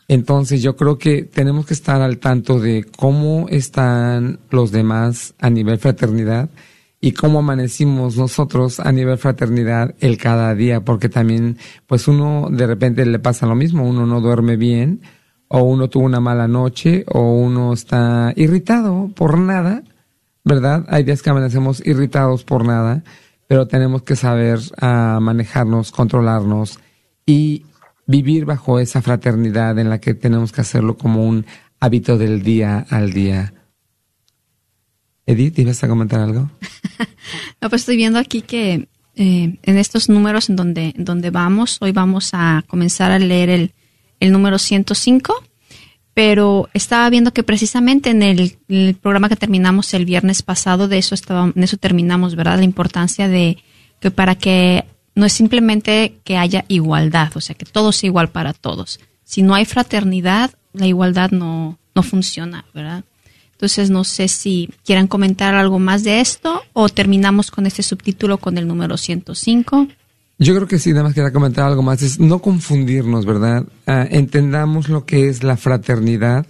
Entonces 0.09 0.61
yo 0.61 0.75
creo 0.75 0.99
que 0.99 1.23
tenemos 1.23 1.67
que 1.67 1.75
estar 1.75 2.03
al 2.03 2.19
tanto 2.19 2.59
de 2.59 2.85
cómo 2.97 3.47
están 3.49 4.41
los 4.51 4.73
demás 4.73 5.35
a 5.39 5.49
nivel 5.51 5.79
fraternidad 5.79 6.51
y 7.03 7.13
cómo 7.13 7.41
amanecimos 7.41 8.17
nosotros 8.17 8.81
a 8.81 8.93
nivel 8.93 9.19
fraternidad 9.19 9.95
el 10.01 10.17
cada 10.17 10.55
día, 10.55 10.81
porque 10.83 11.11
también 11.11 11.59
pues 11.87 12.09
uno 12.09 12.49
de 12.51 12.67
repente 12.67 13.05
le 13.05 13.19
pasa 13.19 13.45
lo 13.45 13.57
mismo, 13.57 13.87
uno 13.87 14.07
no 14.07 14.21
duerme 14.23 14.57
bien 14.57 15.03
o 15.55 15.65
uno 15.65 15.91
tuvo 15.91 16.05
una 16.05 16.21
mala 16.21 16.49
noche, 16.49 17.05
o 17.09 17.35
uno 17.35 17.75
está 17.75 18.33
irritado 18.37 19.11
por 19.15 19.37
nada, 19.37 19.83
¿verdad? 20.45 20.87
Hay 20.89 21.05
días 21.05 21.21
que 21.21 21.29
amanecemos 21.29 21.87
irritados 21.87 22.43
por 22.43 22.65
nada, 22.65 23.05
pero 23.49 23.67
tenemos 23.67 24.03
que 24.03 24.17
saber 24.17 24.61
uh, 24.81 25.21
manejarnos, 25.21 25.93
controlarnos 25.93 26.79
y 27.27 27.67
vivir 28.07 28.47
bajo 28.47 28.79
esa 28.79 29.03
fraternidad 29.03 29.79
en 29.79 29.91
la 29.91 30.01
que 30.01 30.15
tenemos 30.15 30.53
que 30.53 30.63
hacerlo 30.63 30.97
como 30.97 31.23
un 31.23 31.45
hábito 31.81 32.17
del 32.17 32.43
día 32.43 32.87
al 32.89 33.13
día. 33.13 33.53
Edith, 35.27 35.59
¿ibas 35.59 35.83
a 35.85 35.89
comentar 35.89 36.21
algo? 36.21 36.51
no, 37.61 37.71
pues 37.71 37.83
estoy 37.83 37.97
viendo 37.97 38.19
aquí 38.19 38.43
que 38.43 38.89
eh, 39.15 39.57
en 39.63 39.79
estos 39.79 40.09
números 40.09 40.49
en 40.49 40.57
donde, 40.57 40.95
donde 40.97 41.31
vamos, 41.31 41.79
hoy 41.81 41.93
vamos 41.93 42.31
a 42.33 42.65
comenzar 42.67 43.11
a 43.11 43.19
leer 43.19 43.51
el, 43.51 43.73
el 44.21 44.33
número 44.33 44.59
105, 44.59 45.35
pero 46.15 46.69
estaba 46.75 47.09
viendo 47.11 47.33
que 47.33 47.43
precisamente 47.43 48.11
en 48.11 48.23
el, 48.23 48.59
programa 49.01 49.29
que 49.29 49.37
terminamos 49.37 49.93
el 49.95 50.05
viernes 50.05 50.43
pasado, 50.43 50.89
de 50.89 50.99
eso, 50.99 51.15
estaba, 51.15 51.53
en 51.55 51.63
eso 51.63 51.77
terminamos, 51.77 52.35
¿verdad? 52.35 52.59
La 52.59 52.65
importancia 52.65 53.29
de 53.29 53.59
que 54.01 54.11
para 54.11 54.35
que 54.35 54.85
no 55.15 55.27
es 55.27 55.33
simplemente 55.33 56.19
que 56.25 56.37
haya 56.37 56.65
igualdad, 56.69 57.33
o 57.35 57.41
sea, 57.41 57.55
que 57.55 57.65
todo 57.65 57.93
sea 57.93 58.09
igual 58.09 58.31
para 58.31 58.53
todos. 58.53 59.01
Si 59.25 59.43
no 59.43 59.55
hay 59.55 59.65
fraternidad, 59.65 60.51
la 60.73 60.87
igualdad 60.87 61.31
no, 61.31 61.79
no 61.95 62.03
funciona, 62.03 62.65
¿verdad? 62.75 63.05
Entonces, 63.63 63.91
no 63.91 64.03
sé 64.03 64.27
si 64.27 64.69
quieran 64.85 65.07
comentar 65.07 65.55
algo 65.55 65.79
más 65.79 66.03
de 66.03 66.21
esto 66.21 66.63
o 66.73 66.89
terminamos 66.89 67.53
con 67.53 67.65
este 67.65 67.85
subtítulo 67.85 68.39
con 68.39 68.59
el 68.59 68.67
número 68.67 68.97
105. 68.97 69.87
Yo 70.41 70.57
creo 70.57 70.67
que 70.67 70.81
sí, 70.81 70.91
nada 70.91 71.05
más 71.05 71.15
quería 71.15 71.33
comentar 71.33 71.67
algo 71.67 71.81
más, 71.81 72.03
es 72.03 72.19
no 72.19 72.41
confundirnos, 72.41 73.25
¿verdad? 73.25 73.65
Ah, 73.87 74.05
entendamos 74.11 74.89
lo 74.89 75.07
que 75.07 75.29
es 75.29 75.45
la 75.45 75.57
fraternidad 75.57 76.45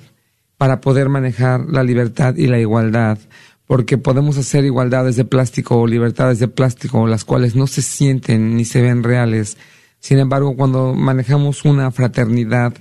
para 0.56 0.80
poder 0.80 1.10
manejar 1.10 1.66
la 1.68 1.82
libertad 1.82 2.34
y 2.36 2.46
la 2.46 2.58
igualdad, 2.58 3.18
porque 3.66 3.98
podemos 3.98 4.38
hacer 4.38 4.64
igualdades 4.64 5.16
de 5.16 5.26
plástico 5.26 5.78
o 5.78 5.86
libertades 5.86 6.38
de 6.38 6.48
plástico, 6.48 7.06
las 7.06 7.26
cuales 7.26 7.54
no 7.54 7.66
se 7.66 7.82
sienten 7.82 8.56
ni 8.56 8.64
se 8.64 8.80
ven 8.80 9.02
reales. 9.02 9.58
Sin 10.00 10.18
embargo, 10.18 10.56
cuando 10.56 10.94
manejamos 10.94 11.66
una 11.66 11.90
fraternidad 11.90 12.72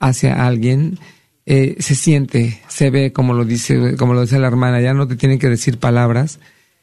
hacia 0.00 0.44
alguien, 0.44 0.98
eh, 1.52 1.74
se 1.80 1.96
siente, 1.96 2.60
se 2.68 2.90
ve, 2.90 3.12
como 3.12 3.34
lo 3.34 3.44
dice, 3.44 3.96
como 3.96 4.14
lo 4.14 4.20
dice 4.20 4.38
la 4.38 4.46
hermana, 4.46 4.80
ya 4.80 4.94
no 4.94 5.08
te 5.08 5.16
tienen 5.16 5.40
que 5.40 5.48
decir 5.48 5.78
palabras, 5.78 6.38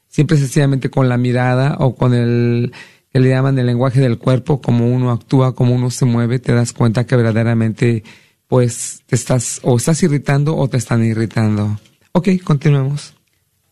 siempre 0.10 0.36
sencillamente 0.36 0.90
con 0.90 1.08
la 1.08 1.16
mirada 1.16 1.78
o 1.80 1.96
con 1.96 2.14
el 2.14 2.74
que 3.14 3.22
le 3.22 3.30
llaman 3.30 3.58
el 3.58 3.66
lenguaje 3.66 4.02
del 4.02 4.18
cuerpo, 4.18 4.60
como 4.60 4.94
uno 4.94 5.12
actúa, 5.12 5.56
como 5.56 5.74
uno 5.74 5.90
se 5.90 6.04
mueve, 6.04 6.40
te 6.40 6.52
das 6.52 6.74
cuenta 6.74 7.06
que 7.06 7.16
verdaderamente 7.16 8.04
pues 8.50 9.04
te 9.06 9.16
estás 9.16 9.62
o 9.64 9.78
estás 9.78 10.04
irritando 10.04 10.58
o 10.58 10.68
te 10.68 10.76
están 10.76 11.02
irritando. 11.02 11.80
Ok, 12.12 12.28
continuemos. 12.44 13.14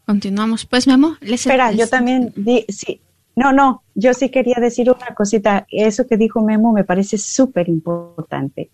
Continuamos. 0.06 0.66
Pues 0.66 0.88
Memo, 0.88 1.18
Espera, 1.20 1.74
yo 1.74 1.90
también 1.90 2.34
sí. 2.70 3.02
No, 3.36 3.52
no, 3.52 3.84
yo 3.96 4.14
sí 4.14 4.30
quería 4.30 4.60
decir 4.62 4.90
una 4.90 5.14
cosita. 5.14 5.68
Eso 5.70 6.08
que 6.08 6.16
dijo 6.16 6.42
Memo 6.42 6.72
me 6.72 6.86
parece 6.86 7.18
súper 7.18 7.68
importante, 7.68 8.70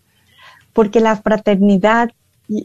porque 0.72 1.00
la 1.00 1.16
fraternidad, 1.16 2.10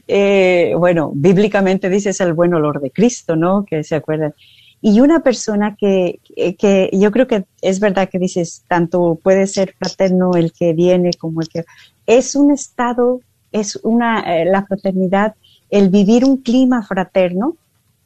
eh, 0.07 0.73
bueno, 0.77 1.11
bíblicamente 1.13 1.89
dice 1.89 2.11
el 2.23 2.33
buen 2.33 2.53
olor 2.53 2.81
de 2.81 2.91
Cristo, 2.91 3.35
¿no? 3.35 3.65
Que 3.65 3.83
se 3.83 3.95
acuerdan 3.95 4.33
y 4.81 4.99
una 4.99 5.21
persona 5.21 5.75
que, 5.75 6.19
que 6.35 6.89
yo 6.93 7.11
creo 7.11 7.27
que 7.27 7.45
es 7.61 7.79
verdad 7.79 8.09
que 8.09 8.19
dices, 8.19 8.63
tanto 8.67 9.19
puede 9.21 9.47
ser 9.47 9.73
fraterno 9.77 10.31
el 10.35 10.53
que 10.53 10.73
viene 10.73 11.11
como 11.17 11.41
el 11.41 11.49
que... 11.49 11.65
Es 12.05 12.35
un 12.35 12.51
estado, 12.51 13.21
es 13.51 13.77
una, 13.77 14.19
eh, 14.19 14.45
la 14.45 14.65
fraternidad, 14.65 15.33
el 15.69 15.89
vivir 15.89 16.25
un 16.25 16.37
clima 16.37 16.83
fraterno 16.83 17.55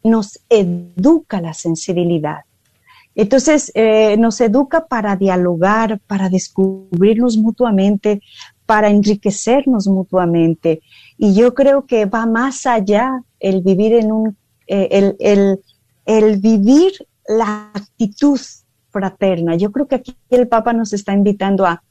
nos 0.04 0.40
educa 0.50 1.42
la 1.42 1.54
sensibilidad. 1.54 2.40
Entonces, 3.14 3.72
eh, 3.76 4.16
nos 4.18 4.40
educa 4.40 4.86
para 4.86 5.18
dialogar, 5.18 6.00
para 6.08 6.30
descubrirnos 6.30 7.38
mutuamente, 7.38 8.22
para 8.66 8.90
enriquecernos 8.90 9.88
mutuamente. 9.88 10.82
Y 11.18 11.34
yo 11.34 11.54
creo 11.54 11.86
que 11.86 12.06
va 12.06 12.26
más 12.26 12.66
allá 12.66 13.24
el 13.40 13.62
vivir 13.62 13.94
en 13.94 14.12
un, 14.12 14.38
eh, 14.68 14.88
el, 14.92 15.16
el, 15.20 15.60
el 16.06 16.38
vivir 16.40 16.94
la 17.28 17.72
actitud 17.74 18.40
fraterna. 18.90 19.56
Yo 19.56 19.72
creo 19.72 19.88
que 19.88 19.96
aquí 19.96 20.16
el 20.30 20.48
Papa 20.48 20.74
nos 20.74 20.94
está 20.94 21.14
invitando 21.14 21.66
a 21.66 21.84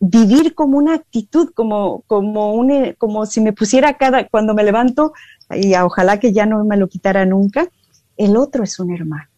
vivir 0.00 0.54
como 0.54 0.78
una 0.78 0.94
actitud, 0.94 1.50
como, 1.54 2.02
como, 2.06 2.54
un, 2.54 2.94
como 2.98 3.24
si 3.24 3.40
me 3.40 3.52
pusiera 3.52 3.96
cada, 3.96 4.26
cuando 4.28 4.52
me 4.52 4.64
levanto, 4.64 5.12
y 5.50 5.74
ojalá 5.76 6.18
que 6.18 6.32
ya 6.32 6.44
no 6.44 6.64
me 6.64 6.76
lo 6.76 6.88
quitara 6.88 7.24
nunca, 7.24 7.68
el 8.16 8.36
otro 8.36 8.64
es 8.64 8.78
un 8.80 8.92
hermano. 8.92 9.28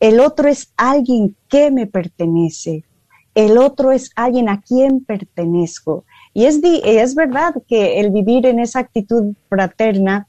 El 0.00 0.18
otro 0.18 0.48
es 0.48 0.72
alguien 0.76 1.36
que 1.48 1.70
me 1.70 1.86
pertenece. 1.86 2.84
El 3.34 3.56
otro 3.56 3.92
es 3.92 4.10
alguien 4.16 4.48
a 4.48 4.60
quien 4.60 5.04
pertenezco. 5.04 6.04
Y 6.34 6.46
es, 6.46 6.60
es 6.62 7.14
verdad 7.14 7.54
que 7.68 8.00
el 8.00 8.10
vivir 8.10 8.46
en 8.46 8.58
esa 8.58 8.80
actitud 8.80 9.34
fraterna 9.48 10.26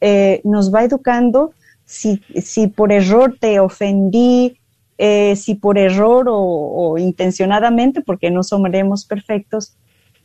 eh, 0.00 0.40
nos 0.44 0.72
va 0.72 0.84
educando 0.84 1.52
si, 1.84 2.22
si 2.40 2.68
por 2.68 2.92
error 2.92 3.36
te 3.40 3.58
ofendí, 3.58 4.58
eh, 4.96 5.34
si 5.34 5.56
por 5.56 5.76
error 5.76 6.26
o, 6.28 6.96
intencionadamente, 6.98 8.00
porque 8.00 8.30
no 8.30 8.42
somos 8.42 9.04
perfectos, 9.04 9.76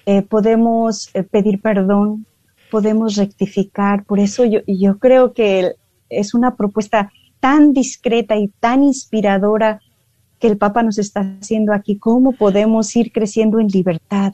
eh, 0.05 0.21
podemos 0.21 1.09
pedir 1.31 1.61
perdón, 1.61 2.25
podemos 2.69 3.15
rectificar. 3.15 4.03
Por 4.05 4.19
eso 4.19 4.45
yo, 4.45 4.59
yo 4.67 4.99
creo 4.99 5.33
que 5.33 5.73
es 6.09 6.33
una 6.35 6.55
propuesta 6.55 7.11
tan 7.39 7.73
discreta 7.73 8.37
y 8.37 8.49
tan 8.59 8.83
inspiradora 8.83 9.79
que 10.39 10.47
el 10.47 10.57
Papa 10.57 10.83
nos 10.83 10.99
está 10.99 11.37
haciendo 11.41 11.73
aquí. 11.73 11.97
¿Cómo 11.97 12.33
podemos 12.33 12.95
ir 12.95 13.11
creciendo 13.11 13.59
en 13.59 13.67
libertad? 13.67 14.33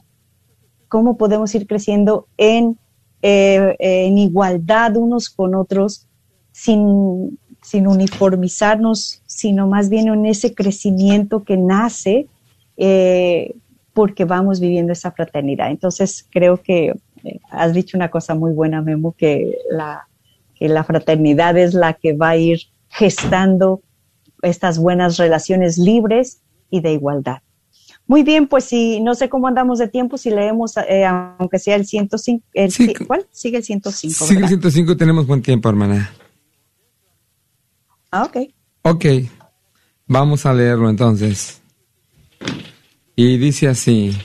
¿Cómo 0.92 1.16
podemos 1.16 1.54
ir 1.54 1.66
creciendo 1.66 2.26
en, 2.36 2.78
en 3.22 4.18
igualdad 4.18 4.96
unos 4.96 5.30
con 5.30 5.54
otros? 5.54 6.06
sin, 6.52 7.38
sin 7.62 7.86
uniformizarnos, 7.86 9.22
sino 9.26 9.66
más 9.66 9.88
bien 9.88 10.08
en 10.08 10.26
ese 10.26 10.54
crecimiento 10.54 11.42
que 11.42 11.56
nace 11.56 12.28
eh, 12.76 13.54
porque 13.94 14.24
vamos 14.24 14.60
viviendo 14.60 14.92
esa 14.92 15.10
fraternidad. 15.10 15.70
Entonces, 15.70 16.26
creo 16.30 16.58
que 16.58 16.94
eh, 17.24 17.40
has 17.50 17.72
dicho 17.72 17.96
una 17.96 18.10
cosa 18.10 18.34
muy 18.34 18.52
buena, 18.52 18.80
Memo, 18.82 19.12
que 19.12 19.58
la, 19.70 20.06
la 20.60 20.84
fraternidad 20.84 21.56
es 21.56 21.74
la 21.74 21.94
que 21.94 22.12
va 22.12 22.30
a 22.30 22.36
ir 22.36 22.60
gestando 22.88 23.80
estas 24.42 24.78
buenas 24.78 25.16
relaciones 25.16 25.78
libres 25.78 26.42
y 26.70 26.80
de 26.80 26.92
igualdad. 26.92 27.38
Muy 28.06 28.22
bien, 28.22 28.46
pues 28.46 28.64
si 28.64 29.00
no 29.00 29.14
sé 29.14 29.28
cómo 29.28 29.46
andamos 29.48 29.78
de 29.78 29.88
tiempo, 29.88 30.18
si 30.18 30.30
leemos, 30.30 30.76
eh, 30.76 31.04
aunque 31.04 31.58
sea 31.58 31.76
el 31.76 31.86
105, 31.86 32.44
el, 32.52 33.06
¿cuál? 33.06 33.26
Sigue 33.30 33.58
el 33.58 33.64
105. 33.64 34.26
Sigue 34.26 34.40
el 34.40 34.48
105, 34.48 34.96
tenemos 34.96 35.26
buen 35.26 35.40
tiempo, 35.40 35.68
hermana. 35.68 36.12
Ah, 38.10 38.24
ok. 38.24 38.36
Ok, 38.82 39.06
vamos 40.06 40.44
a 40.44 40.52
leerlo 40.52 40.90
entonces. 40.90 41.62
Y 43.14 43.38
dice 43.38 43.68
así, 43.68 44.16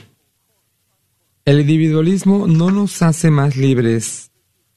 el 1.44 1.60
individualismo 1.60 2.46
no 2.46 2.70
nos 2.70 3.00
hace 3.00 3.30
más 3.30 3.56
libres, 3.56 4.32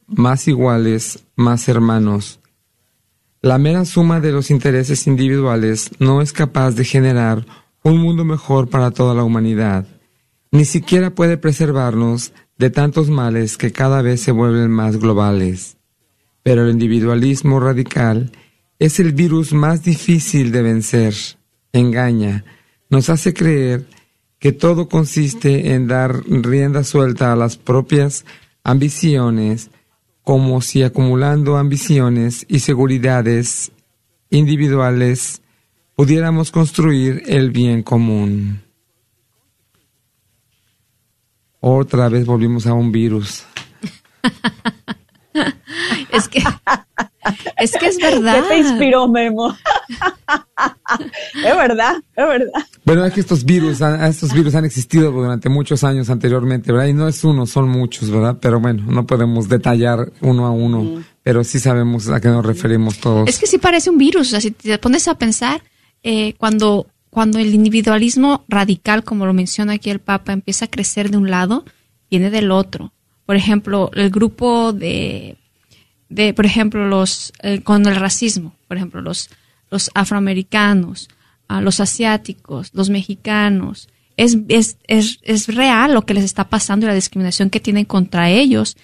más 0.08 0.48
iguales, 0.48 1.26
más 1.36 1.68
hermanos. 1.68 2.40
La 3.42 3.58
mera 3.58 3.84
suma 3.86 4.20
de 4.20 4.32
los 4.32 4.52
intereses 4.52 5.08
individuales 5.08 5.90
no 6.00 6.22
es 6.22 6.32
capaz 6.32 6.72
de 6.72 6.86
generar 6.86 7.46
un 7.84 7.98
mundo 7.98 8.26
mejor 8.26 8.70
para 8.70 8.92
toda 8.92 9.14
la 9.14 9.24
humanidad. 9.24 9.88
Ni 10.52 10.66
siquiera 10.66 11.16
puede 11.16 11.38
preservarnos 11.38 12.34
de 12.58 12.70
tantos 12.70 13.10
males 13.10 13.58
que 13.58 13.72
cada 13.72 14.02
vez 14.02 14.22
se 14.22 14.32
vuelven 14.32 14.70
más 14.70 14.98
globales. 14.98 15.78
Pero 16.44 16.66
el 16.66 16.72
individualismo 16.72 17.60
radical 17.60 18.32
es 18.80 19.00
el 19.00 19.14
virus 19.14 19.54
más 19.54 19.84
difícil 19.84 20.52
de 20.52 20.62
vencer. 20.62 21.14
Engaña, 21.74 22.44
nos 22.90 23.10
hace 23.10 23.34
creer 23.34 23.86
que 24.40 24.52
todo 24.52 24.90
consiste 24.90 25.74
en 25.74 25.88
dar 25.88 26.24
rienda 26.26 26.84
suelta 26.84 27.32
a 27.32 27.36
las 27.36 27.58
propias 27.58 28.26
ambiciones, 28.64 29.70
como 30.24 30.62
si 30.62 30.84
acumulando 30.84 31.58
ambiciones 31.58 32.46
y 32.50 32.60
seguridades 32.60 33.72
individuales 34.30 35.42
pudiéramos 35.96 36.52
construir 36.52 37.24
el 37.28 37.52
bien 37.52 37.84
común. 37.84 38.62
Otra 41.60 42.10
vez 42.10 42.26
volvimos 42.26 42.66
a 42.66 42.74
un 42.74 42.92
virus. 42.92 43.44
es 46.12 46.28
que 46.28 46.44
es 47.58 47.72
que 47.74 47.86
es 47.86 47.98
verdad. 47.98 48.42
¿Qué 48.42 48.48
te 48.50 48.58
inspiró, 48.58 49.08
Memo? 49.08 49.56
es 51.36 51.56
verdad, 51.56 51.96
es 52.16 52.28
verdad. 52.28 52.66
Bueno, 52.84 53.06
es 53.06 53.14
que 53.14 53.20
estos 53.22 53.46
virus, 53.46 53.82
estos 53.82 54.34
virus 54.34 54.56
han 54.56 54.66
existido 54.66 55.12
durante 55.12 55.50
muchos 55.50 55.84
años 55.84 56.10
anteriormente, 56.10 56.72
¿verdad? 56.72 56.88
Y 56.88 56.94
no 56.94 57.08
es 57.08 57.24
uno, 57.24 57.46
son 57.46 57.70
muchos, 57.70 58.10
¿verdad? 58.10 58.38
Pero 58.42 58.60
bueno, 58.60 58.84
no 58.88 59.06
podemos 59.06 59.48
detallar 59.48 60.12
uno 60.22 60.48
a 60.48 60.52
uno, 60.52 61.04
pero 61.24 61.44
sí 61.44 61.60
sabemos 61.60 62.10
a 62.10 62.20
qué 62.20 62.30
nos 62.30 62.46
referimos 62.46 62.98
todos. 63.00 63.30
Es 63.30 63.38
que 63.38 63.48
sí 63.48 63.58
parece 63.60 63.90
un 63.90 63.98
virus, 63.98 64.28
o 64.28 64.32
sea, 64.32 64.42
si 64.42 64.52
te 64.52 64.78
pones 64.80 65.08
a 65.08 65.16
pensar, 65.16 65.62
eh, 66.04 66.34
cuando, 66.38 66.88
cuando 67.10 67.40
el 67.40 67.54
individualismo 67.54 68.46
radical, 68.48 69.04
como 69.04 69.26
lo 69.26 69.34
menciona 69.34 69.74
aquí 69.74 69.90
el 69.90 70.00
Papa, 70.00 70.34
empieza 70.34 70.66
a 70.66 70.70
crecer 70.70 71.10
de 71.12 71.18
un 71.18 71.30
lado, 71.30 71.66
viene 72.10 72.30
del 72.30 72.52
otro. 72.52 72.94
Por 73.26 73.36
ejemplo, 73.36 73.92
el 73.94 74.10
grupo 74.10 74.74
de, 74.74 75.38
de 76.10 76.34
por 76.34 76.46
ejemplo, 76.46 76.88
los 76.88 77.34
eh, 77.42 77.62
con 77.62 77.86
el 77.86 77.96
racismo, 77.96 78.56
por 78.68 78.78
ejemplo, 78.78 79.02
los, 79.02 79.30
los 79.70 79.92
afroamericanos, 79.94 81.08
a 81.48 81.62
los 81.62 81.80
asiáticos, 81.80 82.72
los 82.74 82.90
mexicanos. 82.90 83.90
Es, 84.18 84.38
es, 84.50 84.78
es, 84.88 85.20
es 85.22 85.54
real 85.54 85.94
lo 85.94 86.04
que 86.04 86.14
les 86.14 86.24
está 86.24 86.50
pasando 86.50 86.86
y 86.86 86.88
la 86.88 86.96
discriminación 86.96 87.50
que 87.50 87.60
tienen 87.60 87.86
contra 87.86 88.30
ellos 88.30 88.78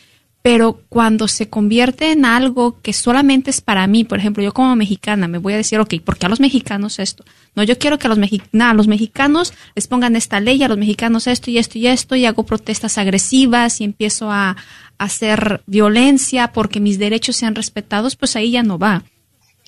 pero 0.48 0.80
cuando 0.88 1.28
se 1.28 1.50
convierte 1.50 2.14
en 2.14 2.24
algo 2.24 2.80
que 2.82 2.94
solamente 2.94 3.50
es 3.50 3.60
para 3.60 3.86
mí, 3.86 4.06
por 4.06 4.20
ejemplo, 4.20 4.42
yo 4.42 4.54
como 4.54 4.78
mexicana 4.78 5.28
me 5.28 5.40
voy 5.40 5.52
a 5.52 5.58
decir, 5.58 5.78
ok, 5.78 5.96
¿por 6.06 6.18
qué 6.18 6.26
a 6.26 6.30
los 6.30 6.40
mexicanos 6.40 7.00
esto? 7.00 7.26
No, 7.54 7.64
yo 7.64 7.78
quiero 7.78 8.00
que 8.00 8.08
a 8.08 8.10
los, 8.10 8.18
a 8.18 8.74
los 8.74 8.88
mexicanos 8.88 9.54
les 9.76 9.88
pongan 9.88 10.16
esta 10.16 10.40
ley, 10.40 10.64
a 10.64 10.70
los 10.70 10.78
mexicanos 10.78 11.28
esto 11.28 11.52
y 11.52 11.58
esto 11.58 11.78
y 11.78 11.88
esto, 11.88 12.16
y 12.16 12.26
hago 12.26 12.44
protestas 12.44 12.98
agresivas 12.98 13.82
y 13.82 13.84
empiezo 13.84 14.32
a, 14.32 14.52
a 14.52 14.56
hacer 14.98 15.64
violencia 15.66 16.54
porque 16.54 16.80
mis 16.80 16.98
derechos 16.98 17.36
sean 17.36 17.54
respetados, 17.54 18.16
pues 18.16 18.38
ahí 18.38 18.52
ya 18.52 18.64
no 18.64 18.80
va 18.80 19.04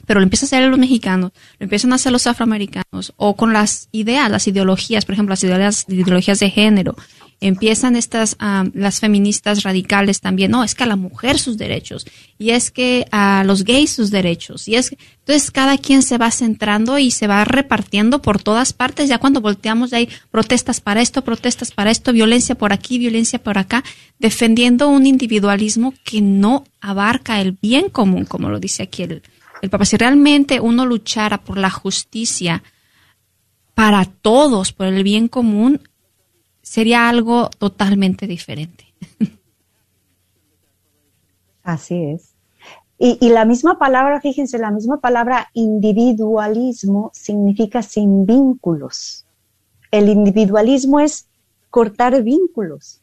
pero 0.09 0.21
lo 0.21 0.23
empiezan 0.23 0.47
a 0.47 0.49
hacer 0.49 0.69
los 0.71 0.79
mexicanos, 0.79 1.31
lo 1.59 1.65
empiezan 1.65 1.91
a 1.91 1.95
hacer 1.95 2.11
los 2.11 2.25
afroamericanos, 2.25 3.13
o 3.15 3.35
con 3.35 3.53
las 3.53 3.89
ideas, 3.91 4.31
las 4.31 4.47
ideologías, 4.47 5.05
por 5.05 5.13
ejemplo, 5.13 5.33
las 5.33 5.43
ideologías 5.87 6.39
de 6.39 6.49
género, 6.49 6.95
empiezan 7.41 7.95
estas, 7.95 8.35
las 8.73 8.99
feministas 8.99 9.63
radicales 9.63 10.19
también, 10.19 10.51
no, 10.51 10.63
es 10.63 10.75
que 10.75 10.83
a 10.83 10.87
la 10.87 10.95
mujer 10.95 11.39
sus 11.39 11.57
derechos, 11.57 12.05
y 12.37 12.51
es 12.51 12.71
que 12.71 13.05
a 13.11 13.43
los 13.45 13.63
gays 13.63 13.91
sus 13.91 14.11
derechos, 14.11 14.67
y 14.67 14.75
es 14.75 14.89
que, 14.89 14.97
entonces 15.19 15.51
cada 15.51 15.77
quien 15.77 16.01
se 16.01 16.17
va 16.17 16.31
centrando 16.31 16.97
y 16.97 17.11
se 17.11 17.27
va 17.27 17.45
repartiendo 17.45 18.21
por 18.21 18.41
todas 18.41 18.73
partes, 18.73 19.07
ya 19.07 19.19
cuando 19.19 19.41
volteamos 19.41 19.93
hay 19.93 20.09
protestas 20.31 20.81
para 20.81 21.01
esto, 21.01 21.23
protestas 21.23 21.71
para 21.71 21.91
esto, 21.91 22.11
violencia 22.11 22.55
por 22.55 22.73
aquí, 22.73 22.97
violencia 22.97 23.41
por 23.41 23.57
acá, 23.57 23.83
defendiendo 24.17 24.89
un 24.89 25.05
individualismo 25.05 25.93
que 26.03 26.21
no 26.21 26.65
abarca 26.81 27.39
el 27.39 27.53
bien 27.53 27.89
común, 27.89 28.25
como 28.25 28.49
lo 28.49 28.59
dice 28.59 28.83
aquí 28.83 29.03
el, 29.03 29.23
el 29.61 29.69
Papa. 29.69 29.85
Si 29.85 29.97
realmente 29.97 30.59
uno 30.59 30.85
luchara 30.85 31.39
por 31.41 31.57
la 31.57 31.69
justicia 31.69 32.63
para 33.75 34.03
todos, 34.03 34.73
por 34.73 34.87
el 34.87 35.03
bien 35.03 35.29
común, 35.29 35.81
sería 36.69 37.09
algo 37.09 37.49
totalmente 37.57 38.27
diferente. 38.27 38.85
Así 41.63 41.95
es. 42.03 42.35
Y, 42.99 43.29
la 43.29 43.43
misma 43.43 43.79
palabra, 43.79 44.21
fíjense, 44.21 44.59
la 44.59 44.69
misma 44.69 44.99
palabra 44.99 45.49
individualismo 45.53 47.09
significa 47.11 47.81
sin 47.81 48.27
vínculos. 48.27 49.25
El 49.89 50.09
individualismo 50.09 50.99
es 50.99 51.27
cortar 51.71 52.21
vínculos. 52.21 53.01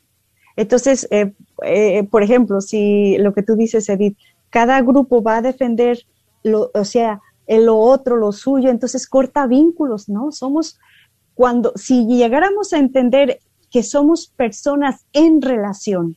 Entonces, 0.55 1.09
eh, 1.11 1.33
eh, 1.64 2.05
por 2.05 2.23
ejemplo, 2.23 2.61
si 2.61 3.19
lo 3.19 3.35
que 3.35 3.43
tú 3.43 3.57
dices, 3.57 3.89
Edith, 3.89 4.17
cada 4.49 4.81
grupo 4.83 5.25
va 5.25 5.39
a 5.39 5.43
defender, 5.43 6.07
lo, 6.45 6.71
o 6.73 6.85
sea, 6.85 7.21
lo 7.49 7.81
otro, 7.81 8.17
lo 8.17 8.31
suyo, 8.31 8.71
entonces 8.71 9.09
corta 9.09 9.49
vínculos, 9.49 10.09
¿no? 10.09 10.31
Somos, 10.31 10.79
cuando, 11.35 11.73
si 11.75 12.07
llegáramos 12.07 12.73
a 12.73 12.79
entender 12.79 13.41
que 13.71 13.83
somos 13.83 14.29
personas 14.29 15.07
en 15.12 15.43
relación. 15.43 16.17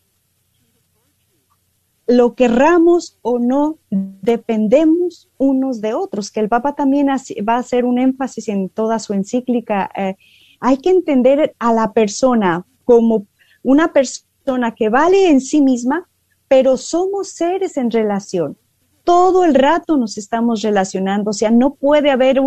Lo 2.07 2.33
querramos 2.33 3.19
o 3.21 3.37
no, 3.37 3.77
dependemos 3.91 5.29
unos 5.37 5.79
de 5.79 5.93
otros, 5.93 6.31
que 6.31 6.39
el 6.39 6.49
Papa 6.49 6.73
también 6.75 7.07
va 7.07 7.53
a 7.53 7.59
hacer 7.59 7.85
un 7.85 7.99
énfasis 7.99 8.47
en 8.49 8.69
toda 8.69 8.97
su 8.97 9.13
encíclica. 9.13 9.91
Eh, 9.95 10.15
hay 10.59 10.77
que 10.77 10.89
entender 10.89 11.55
a 11.59 11.71
la 11.71 11.93
persona 11.93 12.65
como 12.83 13.27
una 13.61 13.93
persona 13.93 14.73
que 14.75 14.89
vale 14.89 15.29
en 15.29 15.41
sí 15.41 15.61
misma, 15.61 16.09
pero 16.47 16.77
somos 16.77 17.29
seres 17.29 17.77
en 17.77 17.91
relación. 17.91 18.57
Todo 19.03 19.45
el 19.45 19.53
rato 19.53 19.97
nos 19.97 20.17
estamos 20.17 20.61
relacionando, 20.61 21.29
o 21.29 21.33
sea, 21.33 21.51
no 21.51 21.75
puede 21.75 22.09
haber 22.09 22.41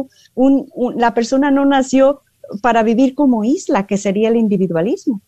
la 0.96 1.14
persona 1.14 1.50
no 1.50 1.64
nació 1.64 2.22
para 2.60 2.82
vivir 2.82 3.14
como 3.14 3.44
isla, 3.44 3.86
que 3.86 3.96
sería 3.96 4.28
el 4.28 4.36
individualismo. 4.36 5.20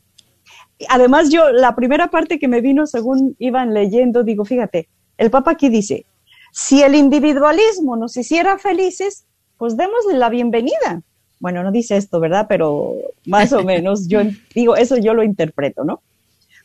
Además, 0.89 1.31
yo, 1.31 1.53
la 1.53 1.75
primera 1.75 2.09
parte 2.11 2.39
que 2.39 2.49
me 2.49 2.61
vino 2.61 2.87
según 2.87 3.37
iban 3.39 3.73
leyendo, 3.73 4.25
digo, 4.25 4.45
fíjate, 4.45 4.89
el 5.17 5.31
Papa 5.31 5.53
aquí 5.53 5.69
dice, 5.69 6.05
si 6.53 6.83
el 6.83 6.95
individualismo 6.95 7.97
nos 7.97 8.17
hiciera 8.17 8.59
felices, 8.59 9.25
pues 9.57 9.77
démosle 9.77 10.19
la 10.19 10.29
bienvenida. 10.29 11.03
Bueno, 11.39 11.63
no 11.63 11.73
dice 11.73 11.97
esto, 11.97 12.21
¿verdad? 12.21 12.47
Pero 12.49 12.95
más 13.27 13.53
o 13.53 13.63
menos, 13.63 14.09
yo 14.09 14.21
digo, 14.55 14.77
eso 14.77 14.97
yo 14.97 15.15
lo 15.15 15.23
interpreto, 15.23 15.85
¿no? 15.85 16.03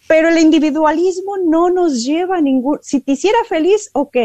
Pero 0.07 0.29
el 0.29 0.39
individualismo 0.39 1.37
no 1.37 1.69
nos 1.69 2.03
lleva 2.03 2.37
a 2.37 2.41
ningún, 2.41 2.79
si 2.81 2.99
te 2.99 3.11
hiciera 3.11 3.37
feliz, 3.47 3.91
ok, 3.93 4.17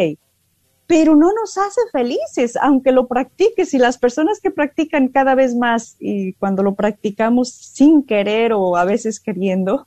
pero 0.87 1.16
no 1.16 1.32
nos 1.32 1.57
hace 1.57 1.80
felices, 1.93 2.57
aunque 2.61 2.93
lo 2.93 3.07
practiques. 3.07 3.72
Y 3.74 3.78
las 3.78 3.99
personas 3.99 4.41
que 4.41 4.51
practican 4.51 5.09
cada 5.09 5.35
vez 5.35 5.55
más 5.55 5.97
y 5.99 6.35
cuando 6.35 6.62
lo 6.62 6.74
practicamos 6.74 7.49
sin 7.51 8.03
querer 8.03 8.53
o 8.53 8.76
a 8.76 8.85
veces 8.85 9.20
queriendo, 9.20 9.87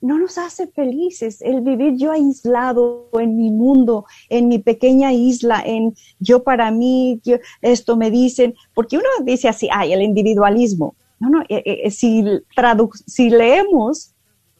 no 0.00 0.18
nos 0.18 0.38
hace 0.38 0.66
felices. 0.66 1.40
El 1.42 1.60
vivir 1.60 1.96
yo 1.96 2.12
aislado 2.12 3.08
en 3.20 3.36
mi 3.36 3.50
mundo, 3.50 4.06
en 4.28 4.48
mi 4.48 4.58
pequeña 4.58 5.12
isla, 5.12 5.62
en 5.64 5.94
yo 6.18 6.42
para 6.42 6.70
mí, 6.70 7.20
esto 7.60 7.96
me 7.96 8.10
dicen, 8.10 8.54
porque 8.74 8.96
uno 8.96 9.06
dice 9.24 9.48
así, 9.48 9.68
ay, 9.72 9.92
el 9.92 10.02
individualismo. 10.02 10.94
No, 11.20 11.28
no, 11.28 11.42
eh, 11.42 11.62
eh, 11.84 11.90
si, 11.90 12.24
si 13.06 13.28
leemos 13.28 14.14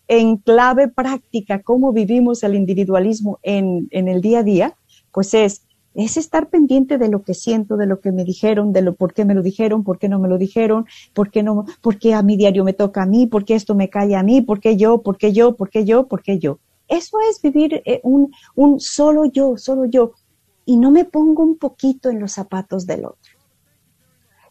en 0.09 0.37
clave 0.37 0.89
práctica 0.89 1.63
cómo 1.63 1.93
vivimos 1.93 2.43
el 2.43 2.55
individualismo 2.55 3.39
en, 3.43 3.89
en 3.93 4.09
el 4.09 4.21
día 4.21 4.41
a 4.41 4.43
día, 4.43 4.77
pues 5.13 5.35
es, 5.35 5.63
es 5.95 6.17
estar 6.17 6.49
pendiente 6.49 6.99
de 6.99 7.09
lo 7.09 7.23
que 7.23 7.35
siento, 7.35 7.77
de 7.77 7.87
lo 7.87 8.01
que 8.01 8.13
me 8.13 8.25
dijeron, 8.25 8.73
de 8.73 8.83
lo 8.83 8.95
por 8.95 9.13
qué 9.13 9.25
me 9.25 9.35
lo 9.35 9.43
dijeron, 9.43 9.83
por 9.83 9.99
qué 9.99 10.09
no 10.09 10.19
me 10.19 10.29
lo 10.29 10.39
dijeron, 10.39 10.87
por 11.15 11.31
qué 11.31 11.43
no, 11.43 11.65
por 11.81 11.99
qué 11.99 12.15
a 12.15 12.23
mi 12.23 12.37
diario 12.37 12.65
me 12.65 12.73
toca 12.73 13.03
a 13.03 13.07
mí, 13.07 13.27
por 13.27 13.45
qué 13.45 13.55
esto 13.55 13.75
me 13.75 13.91
cae 13.91 14.15
a 14.15 14.23
mí, 14.23 14.41
por 14.41 14.61
qué 14.61 14.77
yo, 14.77 15.03
por 15.03 15.17
qué 15.19 15.33
yo, 15.33 15.57
por 15.57 15.71
qué 15.71 15.85
yo, 15.85 16.07
por 16.07 16.23
qué 16.23 16.39
yo. 16.39 16.59
eso 16.89 17.19
es 17.29 17.41
vivir 17.43 17.83
eh, 17.85 18.01
un, 18.03 18.33
un 18.55 18.81
solo 18.81 19.25
yo, 19.25 19.57
solo 19.57 19.85
yo, 19.87 20.13
y 20.65 20.77
no 20.77 20.91
me 20.91 21.05
pongo 21.05 21.43
un 21.43 21.57
poquito 21.59 22.11
en 22.11 22.21
los 22.21 22.33
zapatos 22.33 22.87
del 22.87 23.05
otro. 23.05 23.41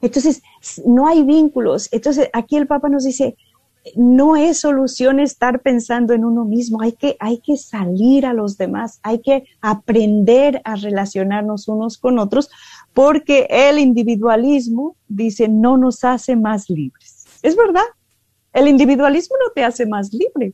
Entonces, 0.01 0.41
no 0.85 1.07
hay 1.07 1.23
vínculos. 1.23 1.89
Entonces, 1.91 2.29
aquí 2.33 2.55
el 2.55 2.67
Papa 2.67 2.89
nos 2.89 3.03
dice, 3.03 3.35
no 3.95 4.35
es 4.35 4.59
solución 4.59 5.19
estar 5.19 5.61
pensando 5.61 6.13
en 6.13 6.25
uno 6.25 6.45
mismo, 6.45 6.81
hay 6.81 6.93
que, 6.93 7.15
hay 7.19 7.39
que 7.39 7.57
salir 7.57 8.25
a 8.25 8.33
los 8.33 8.57
demás, 8.57 8.99
hay 9.03 9.19
que 9.19 9.45
aprender 9.61 10.61
a 10.63 10.75
relacionarnos 10.75 11.67
unos 11.67 11.97
con 11.97 12.19
otros, 12.19 12.49
porque 12.93 13.47
el 13.49 13.79
individualismo, 13.79 14.95
dice, 15.07 15.47
no 15.47 15.77
nos 15.77 16.03
hace 16.03 16.35
más 16.35 16.69
libres. 16.69 17.25
Es 17.41 17.55
verdad, 17.55 17.85
el 18.53 18.67
individualismo 18.67 19.37
no 19.37 19.51
te 19.53 19.63
hace 19.63 19.85
más 19.85 20.13
libre. 20.13 20.53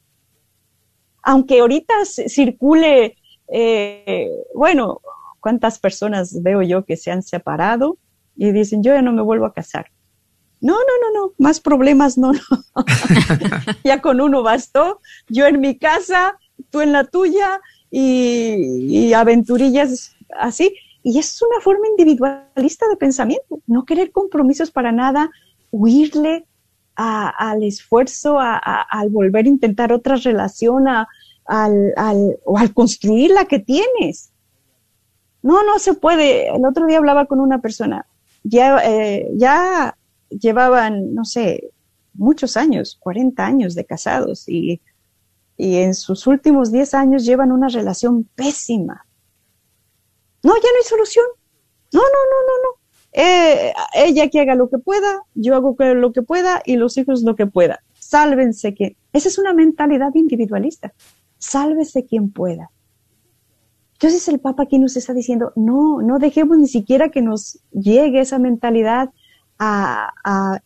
Aunque 1.23 1.59
ahorita 1.59 1.93
circule, 2.05 3.15
eh, 3.47 4.30
bueno, 4.53 5.01
¿cuántas 5.39 5.80
personas 5.80 6.41
veo 6.43 6.61
yo 6.61 6.86
que 6.86 6.97
se 6.97 7.11
han 7.11 7.23
separado 7.23 7.97
y 8.36 8.51
dicen, 8.51 8.84
yo 8.84 8.93
ya 8.93 9.01
no 9.01 9.11
me 9.11 9.23
vuelvo 9.23 9.45
a 9.45 9.53
casar? 9.53 9.88
No, 10.66 10.74
no, 10.74 10.80
no, 10.80 11.20
no, 11.20 11.34
más 11.38 11.59
problemas 11.59 12.18
no, 12.18 12.34
no. 12.34 12.39
ya 13.84 14.01
con 14.01 14.20
uno 14.20 14.41
bastó, 14.41 14.99
yo 15.30 15.45
en 15.45 15.59
mi 15.59 15.78
casa, 15.78 16.39
tú 16.72 16.82
en 16.82 16.91
la 16.91 17.03
tuya 17.03 17.61
y, 17.91 19.13
aventurillas 19.13 20.16
así. 20.39 20.76
Y 21.03 21.20
es 21.20 21.39
una 21.43 21.61
forma 21.61 21.88
individualista 21.88 22.88
de 22.89 22.95
pensamiento, 22.95 23.59
no 23.68 23.86
querer 23.86 24.11
compromisos 24.11 24.72
para 24.72 24.91
nada, 24.91 25.30
huirle 25.70 26.47
al 26.95 27.61
esfuerzo, 27.61 28.39
al 28.39 29.09
volver 29.09 29.45
a 29.45 29.49
intentar 29.49 29.93
otra 29.93 30.16
relación, 30.16 30.88
al, 30.88 31.07
o 32.43 32.57
al 32.57 32.74
construir 32.74 33.30
la 33.30 33.45
que 33.45 33.59
tienes. 33.59 34.32
No, 35.43 35.63
no 35.63 35.78
se 35.78 35.93
puede. 35.93 36.47
El 36.47 36.66
otro 36.66 36.88
día 36.88 36.97
hablaba 36.97 37.28
con 37.28 37.39
una 37.39 37.61
persona, 37.61 38.07
ya, 38.43 38.80
eh, 38.84 39.30
ya 39.36 39.95
llevaban, 40.40 41.14
no 41.14 41.26
sé, 41.26 41.72
muchos 42.14 42.58
años, 42.58 42.98
40 43.00 43.46
años 43.46 43.76
de 43.76 43.86
casados 43.86 44.48
y, 44.48 44.82
en 45.58 45.94
sus 45.94 46.28
últimos 46.28 46.70
10 46.70 46.94
años 46.96 47.26
llevan 47.26 47.54
una 47.54 47.70
relación 47.70 48.26
pésima. 48.36 49.06
No, 50.44 50.54
ya 50.54 50.70
no 50.70 50.78
hay 50.78 50.84
solución. 50.84 51.26
No, 51.94 52.02
no, 52.02 52.08
no, 52.08 52.38
no, 52.48 52.64
no. 52.64 52.86
Eh, 53.14 53.74
ella 53.94 54.30
que 54.30 54.42
haga 54.42 54.56
lo 54.56 54.70
que 54.70 54.80
pueda, 54.80 55.22
yo 55.34 55.56
hago 55.56 55.78
lo 55.80 56.12
que 56.12 56.22
pueda 56.24 56.62
y 56.66 56.76
los 56.76 56.98
hijos 56.98 57.24
lo 57.24 57.38
que 57.38 57.48
pueda. 57.48 57.82
Sálvense 57.98 58.76
que. 58.76 58.98
Esa 59.14 59.30
es 59.30 59.38
una 59.38 59.54
mentalidad 59.54 60.14
individualista. 60.14 60.94
Sálvese 61.38 62.06
quien 62.06 62.32
pueda. 62.32 62.70
Entonces 63.94 64.28
el 64.28 64.40
Papa 64.40 64.64
aquí 64.64 64.78
nos 64.78 64.98
está 64.98 65.14
diciendo, 65.14 65.54
no, 65.56 66.02
no 66.02 66.20
dejemos 66.20 66.58
ni 66.58 66.68
siquiera 66.68 67.10
que 67.10 67.22
nos 67.22 67.60
llegue 67.72 68.20
esa 68.20 68.40
mentalidad 68.40 69.12
a, 69.60 70.60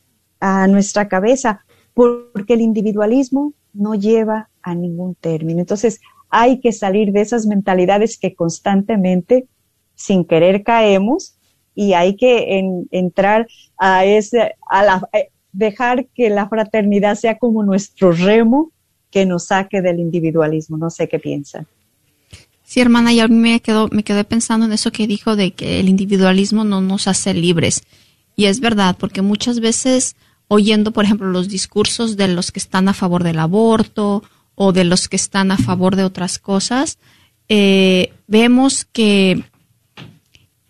nuestra 0.70 1.08
cabeza, 1.08 1.66
porque 1.94 2.54
el 2.54 2.62
individualismo 2.62 3.54
no 3.74 3.96
lleva 3.96 4.50
a 4.62 4.74
ningún 4.74 5.16
término. 5.16 5.60
Entonces, 5.60 6.00
hay 6.30 6.60
que 6.60 6.72
salir 6.72 7.12
de 7.12 7.22
esas 7.22 7.46
mentalidades 7.46 8.18
que 8.18 8.36
constantemente, 8.36 9.48
sin 9.96 10.24
querer, 10.24 10.64
caemos 10.64 11.36
y 11.76 11.94
hay 11.94 12.16
que 12.16 12.62
entrar 12.92 13.48
a 13.78 14.06
ese, 14.06 14.56
a 14.70 14.84
la, 14.84 15.10
eh, 15.14 15.30
dejar 15.52 16.08
que 16.08 16.30
la 16.30 16.48
fraternidad 16.48 17.16
sea 17.16 17.38
como 17.38 17.64
nuestro 17.64 18.12
remo 18.12 18.72
que 19.12 19.26
nos 19.26 19.46
saque 19.46 19.82
del 19.82 20.00
individualismo. 20.00 20.78
No 20.78 20.90
sé 20.90 21.08
qué 21.08 21.20
piensan. 21.20 21.68
Sí, 22.64 22.82
hermana, 22.82 23.12
y 23.12 23.20
a 23.20 23.28
mí 23.28 23.36
me 23.36 23.60
quedo, 23.62 23.90
me 23.92 24.04
quedé 24.04 24.24
pensando 24.24 24.68
en 24.68 24.74
eso 24.74 24.92
que 24.92 25.08
dijo 25.08 25.36
de 25.36 25.52
que 25.52 25.80
el 25.80 25.90
individualismo 25.90 26.64
no 26.64 26.82
nos 26.82 27.08
hace 27.08 27.34
libres. 27.34 27.82
Y 28.40 28.46
es 28.46 28.62
verdad, 28.62 28.96
porque 28.98 29.22
muchas 29.22 29.60
veces 29.60 30.16
oyendo, 30.48 30.92
por 30.92 31.04
ejemplo, 31.04 31.28
los 31.28 31.50
discursos 31.50 32.16
de 32.16 32.30
los 32.30 32.54
que 32.54 32.60
están 32.60 32.88
a 32.88 32.94
favor 32.94 33.26
del 33.26 33.38
aborto 33.38 34.24
o 34.56 34.72
de 34.72 34.86
los 34.86 35.10
que 35.10 35.18
están 35.18 35.52
a 35.52 35.58
favor 35.58 35.98
de 35.98 36.06
otras 36.06 36.40
cosas, 36.40 37.00
eh, 37.50 38.14
vemos 38.28 38.86
que, 38.94 39.44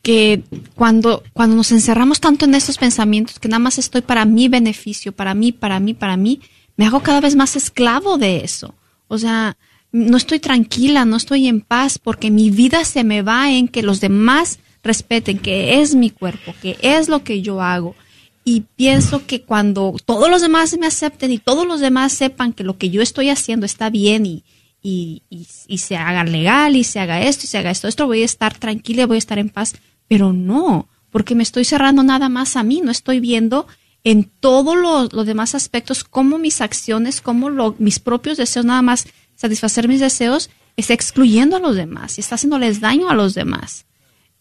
que 0.01 0.41
cuando, 0.73 1.21
cuando 1.33 1.57
nos 1.57 1.71
encerramos 1.71 2.19
tanto 2.19 2.45
en 2.45 2.55
esos 2.55 2.79
pensamientos, 2.79 3.37
que 3.37 3.49
nada 3.49 3.59
más 3.59 3.77
estoy 3.77 4.01
para 4.01 4.25
mi 4.25 4.47
beneficio, 4.47 5.11
para 5.11 5.35
mí, 5.35 5.51
para 5.51 5.79
mí, 5.79 5.93
para 5.93 6.17
mí, 6.17 6.41
me 6.75 6.87
hago 6.87 7.01
cada 7.01 7.21
vez 7.21 7.35
más 7.35 7.55
esclavo 7.55 8.17
de 8.17 8.43
eso. 8.43 8.73
O 9.07 9.19
sea, 9.19 9.57
no 9.91 10.17
estoy 10.17 10.39
tranquila, 10.39 11.05
no 11.05 11.17
estoy 11.17 11.47
en 11.47 11.61
paz, 11.61 11.99
porque 11.99 12.31
mi 12.31 12.49
vida 12.49 12.83
se 12.83 13.03
me 13.03 13.21
va 13.21 13.51
en 13.51 13.67
que 13.67 13.83
los 13.83 14.01
demás 14.01 14.57
respeten 14.89 15.37
que 15.37 15.81
es 15.81 15.93
mi 15.93 16.09
cuerpo, 16.09 16.53
que 16.61 16.77
es 16.81 17.09
lo 17.09 17.23
que 17.23 17.41
yo 17.41 17.61
hago. 17.61 17.95
Y 18.43 18.61
pienso 18.75 19.27
que 19.27 19.43
cuando 19.43 19.95
todos 20.03 20.29
los 20.29 20.41
demás 20.41 20.75
me 20.79 20.87
acepten 20.87 21.31
y 21.31 21.37
todos 21.37 21.67
los 21.67 21.79
demás 21.79 22.11
sepan 22.13 22.53
que 22.53 22.63
lo 22.63 22.77
que 22.79 22.89
yo 22.89 23.03
estoy 23.03 23.29
haciendo 23.29 23.67
está 23.67 23.91
bien 23.91 24.25
y, 24.25 24.43
y, 24.81 25.21
y, 25.29 25.77
se 25.77 25.95
haga 25.95 26.23
legal 26.23 26.75
y 26.75 26.83
se 26.83 26.99
haga 26.99 27.21
esto 27.21 27.43
y 27.43 27.47
se 27.47 27.57
haga 27.59 27.69
esto, 27.69 27.87
esto 27.87 28.07
voy 28.07 28.23
a 28.23 28.25
estar 28.25 28.57
tranquila, 28.57 29.05
voy 29.05 29.17
a 29.17 29.25
estar 29.25 29.37
en 29.37 29.49
paz. 29.49 29.75
Pero 30.07 30.33
no, 30.33 30.87
porque 31.11 31.35
me 31.35 31.43
estoy 31.43 31.65
cerrando 31.65 32.01
nada 32.01 32.29
más 32.29 32.55
a 32.55 32.63
mí, 32.63 32.81
no 32.83 32.89
estoy 32.89 33.19
viendo 33.19 33.67
en 34.03 34.23
todos 34.23 34.75
los, 34.75 35.25
demás 35.25 35.53
aspectos 35.53 36.03
cómo 36.03 36.39
mis 36.39 36.61
acciones, 36.61 37.21
cómo 37.21 37.75
mis 37.77 37.99
propios 37.99 38.37
deseos, 38.37 38.65
nada 38.65 38.81
más 38.81 39.07
satisfacer 39.35 39.87
mis 39.87 39.99
deseos, 39.99 40.49
está 40.77 40.93
excluyendo 40.93 41.57
a 41.57 41.59
los 41.59 41.75
demás 41.75 42.17
y 42.17 42.21
está 42.21 42.35
haciéndoles 42.35 42.79
daño 42.79 43.09
a 43.09 43.15
los 43.15 43.33
demás. 43.33 43.85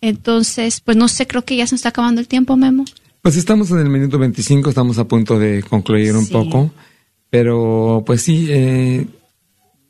Entonces, 0.00 0.80
pues 0.80 0.96
no 0.96 1.08
sé, 1.08 1.26
creo 1.26 1.44
que 1.44 1.56
ya 1.56 1.66
se 1.66 1.74
está 1.74 1.90
acabando 1.90 2.20
el 2.20 2.28
tiempo, 2.28 2.56
Memo. 2.56 2.84
Pues 3.22 3.36
estamos 3.36 3.70
en 3.70 3.78
el 3.78 3.88
minuto 3.88 4.18
25, 4.18 4.70
estamos 4.70 4.98
a 4.98 5.04
punto 5.04 5.38
de 5.38 5.62
concluir 5.62 6.16
un 6.16 6.28
poco, 6.28 6.70
pero 7.30 8.02
pues 8.06 8.22
sí, 8.22 8.46
eh, 8.48 9.06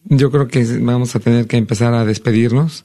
yo 0.05 0.31
creo 0.31 0.49
que 0.49 0.65
vamos 0.81 1.15
a 1.15 1.21
tener 1.21 1.47
que 1.47 1.57
empezar 1.57 1.93
a 1.95 2.05
despedirnos. 2.05 2.85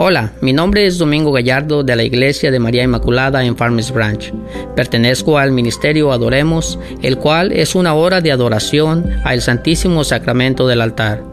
Hola, 0.00 0.30
mi 0.40 0.52
nombre 0.52 0.86
es 0.86 0.96
Domingo 0.96 1.32
Gallardo 1.32 1.82
de 1.82 1.96
la 1.96 2.04
Iglesia 2.04 2.52
de 2.52 2.60
María 2.60 2.84
Inmaculada 2.84 3.42
en 3.42 3.56
Farmers 3.56 3.90
Branch. 3.90 4.32
Pertenezco 4.76 5.38
al 5.38 5.50
Ministerio 5.50 6.12
Adoremos, 6.12 6.78
el 7.02 7.18
cual 7.18 7.50
es 7.50 7.74
una 7.74 7.94
hora 7.94 8.20
de 8.20 8.30
adoración 8.30 9.10
al 9.24 9.42
Santísimo 9.42 10.04
Sacramento 10.04 10.68
del 10.68 10.82
altar, 10.82 11.24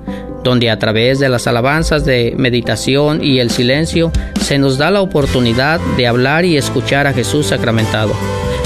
donde 0.43 0.71
a 0.71 0.79
través 0.79 1.19
de 1.19 1.29
las 1.29 1.45
alabanzas 1.45 2.05
de 2.05 2.33
meditación 2.39 3.23
y 3.23 3.37
el 3.37 3.51
silencio 3.51 4.11
se 4.41 4.57
nos 4.57 4.79
da 4.79 4.89
la 4.89 5.01
oportunidad 5.01 5.79
de 5.95 6.07
hablar 6.07 6.43
y 6.43 6.57
escuchar 6.57 7.05
a 7.05 7.13
Jesús 7.13 7.45
sacramentado. 7.45 8.13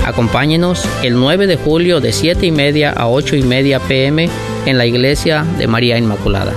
Acompáñenos 0.06 0.88
el 1.04 1.16
9 1.16 1.46
de 1.46 1.58
julio 1.58 2.00
de 2.00 2.14
7 2.14 2.46
y 2.46 2.52
media 2.52 2.94
a 2.94 3.10
8 3.10 3.36
y 3.36 3.42
media 3.42 3.82
pm 3.82 4.30
en 4.66 4.78
la 4.78 4.86
Iglesia 4.86 5.46
de 5.58 5.68
María 5.68 5.98
Inmaculada. 5.98 6.54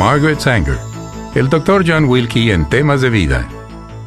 Margaret 0.00 0.40
Sanger, 0.40 0.78
el 1.34 1.50
Dr. 1.50 1.84
John 1.86 2.06
Wilkie 2.06 2.52
en 2.52 2.66
temas 2.66 3.02
de 3.02 3.10
vida. 3.10 3.46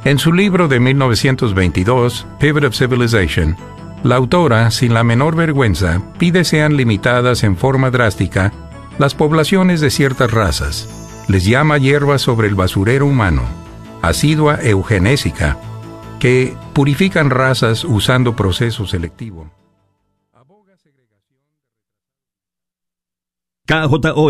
En 0.05 0.17
su 0.17 0.33
libro 0.33 0.67
de 0.67 0.79
1922, 0.79 2.25
Pivot 2.39 2.63
of 2.63 2.75
Civilization, 2.75 3.55
la 4.01 4.15
autora, 4.15 4.71
sin 4.71 4.95
la 4.95 5.03
menor 5.03 5.35
vergüenza, 5.35 6.01
pide 6.17 6.45
sean 6.45 6.77
limitadas 6.77 7.43
en 7.43 7.55
forma 7.55 7.91
drástica 7.91 8.51
las 8.97 9.13
poblaciones 9.13 9.81
de 9.81 9.91
ciertas 9.91 10.31
razas. 10.31 10.89
Les 11.27 11.45
llama 11.45 11.77
hierbas 11.77 12.23
sobre 12.23 12.47
el 12.47 12.55
basurero 12.55 13.05
humano, 13.05 13.43
asidua 14.01 14.63
eugenésica, 14.63 15.59
que 16.19 16.55
purifican 16.73 17.29
razas 17.29 17.83
usando 17.83 18.35
proceso 18.35 18.87
selectivo. 18.87 19.51
KJO 23.65 24.21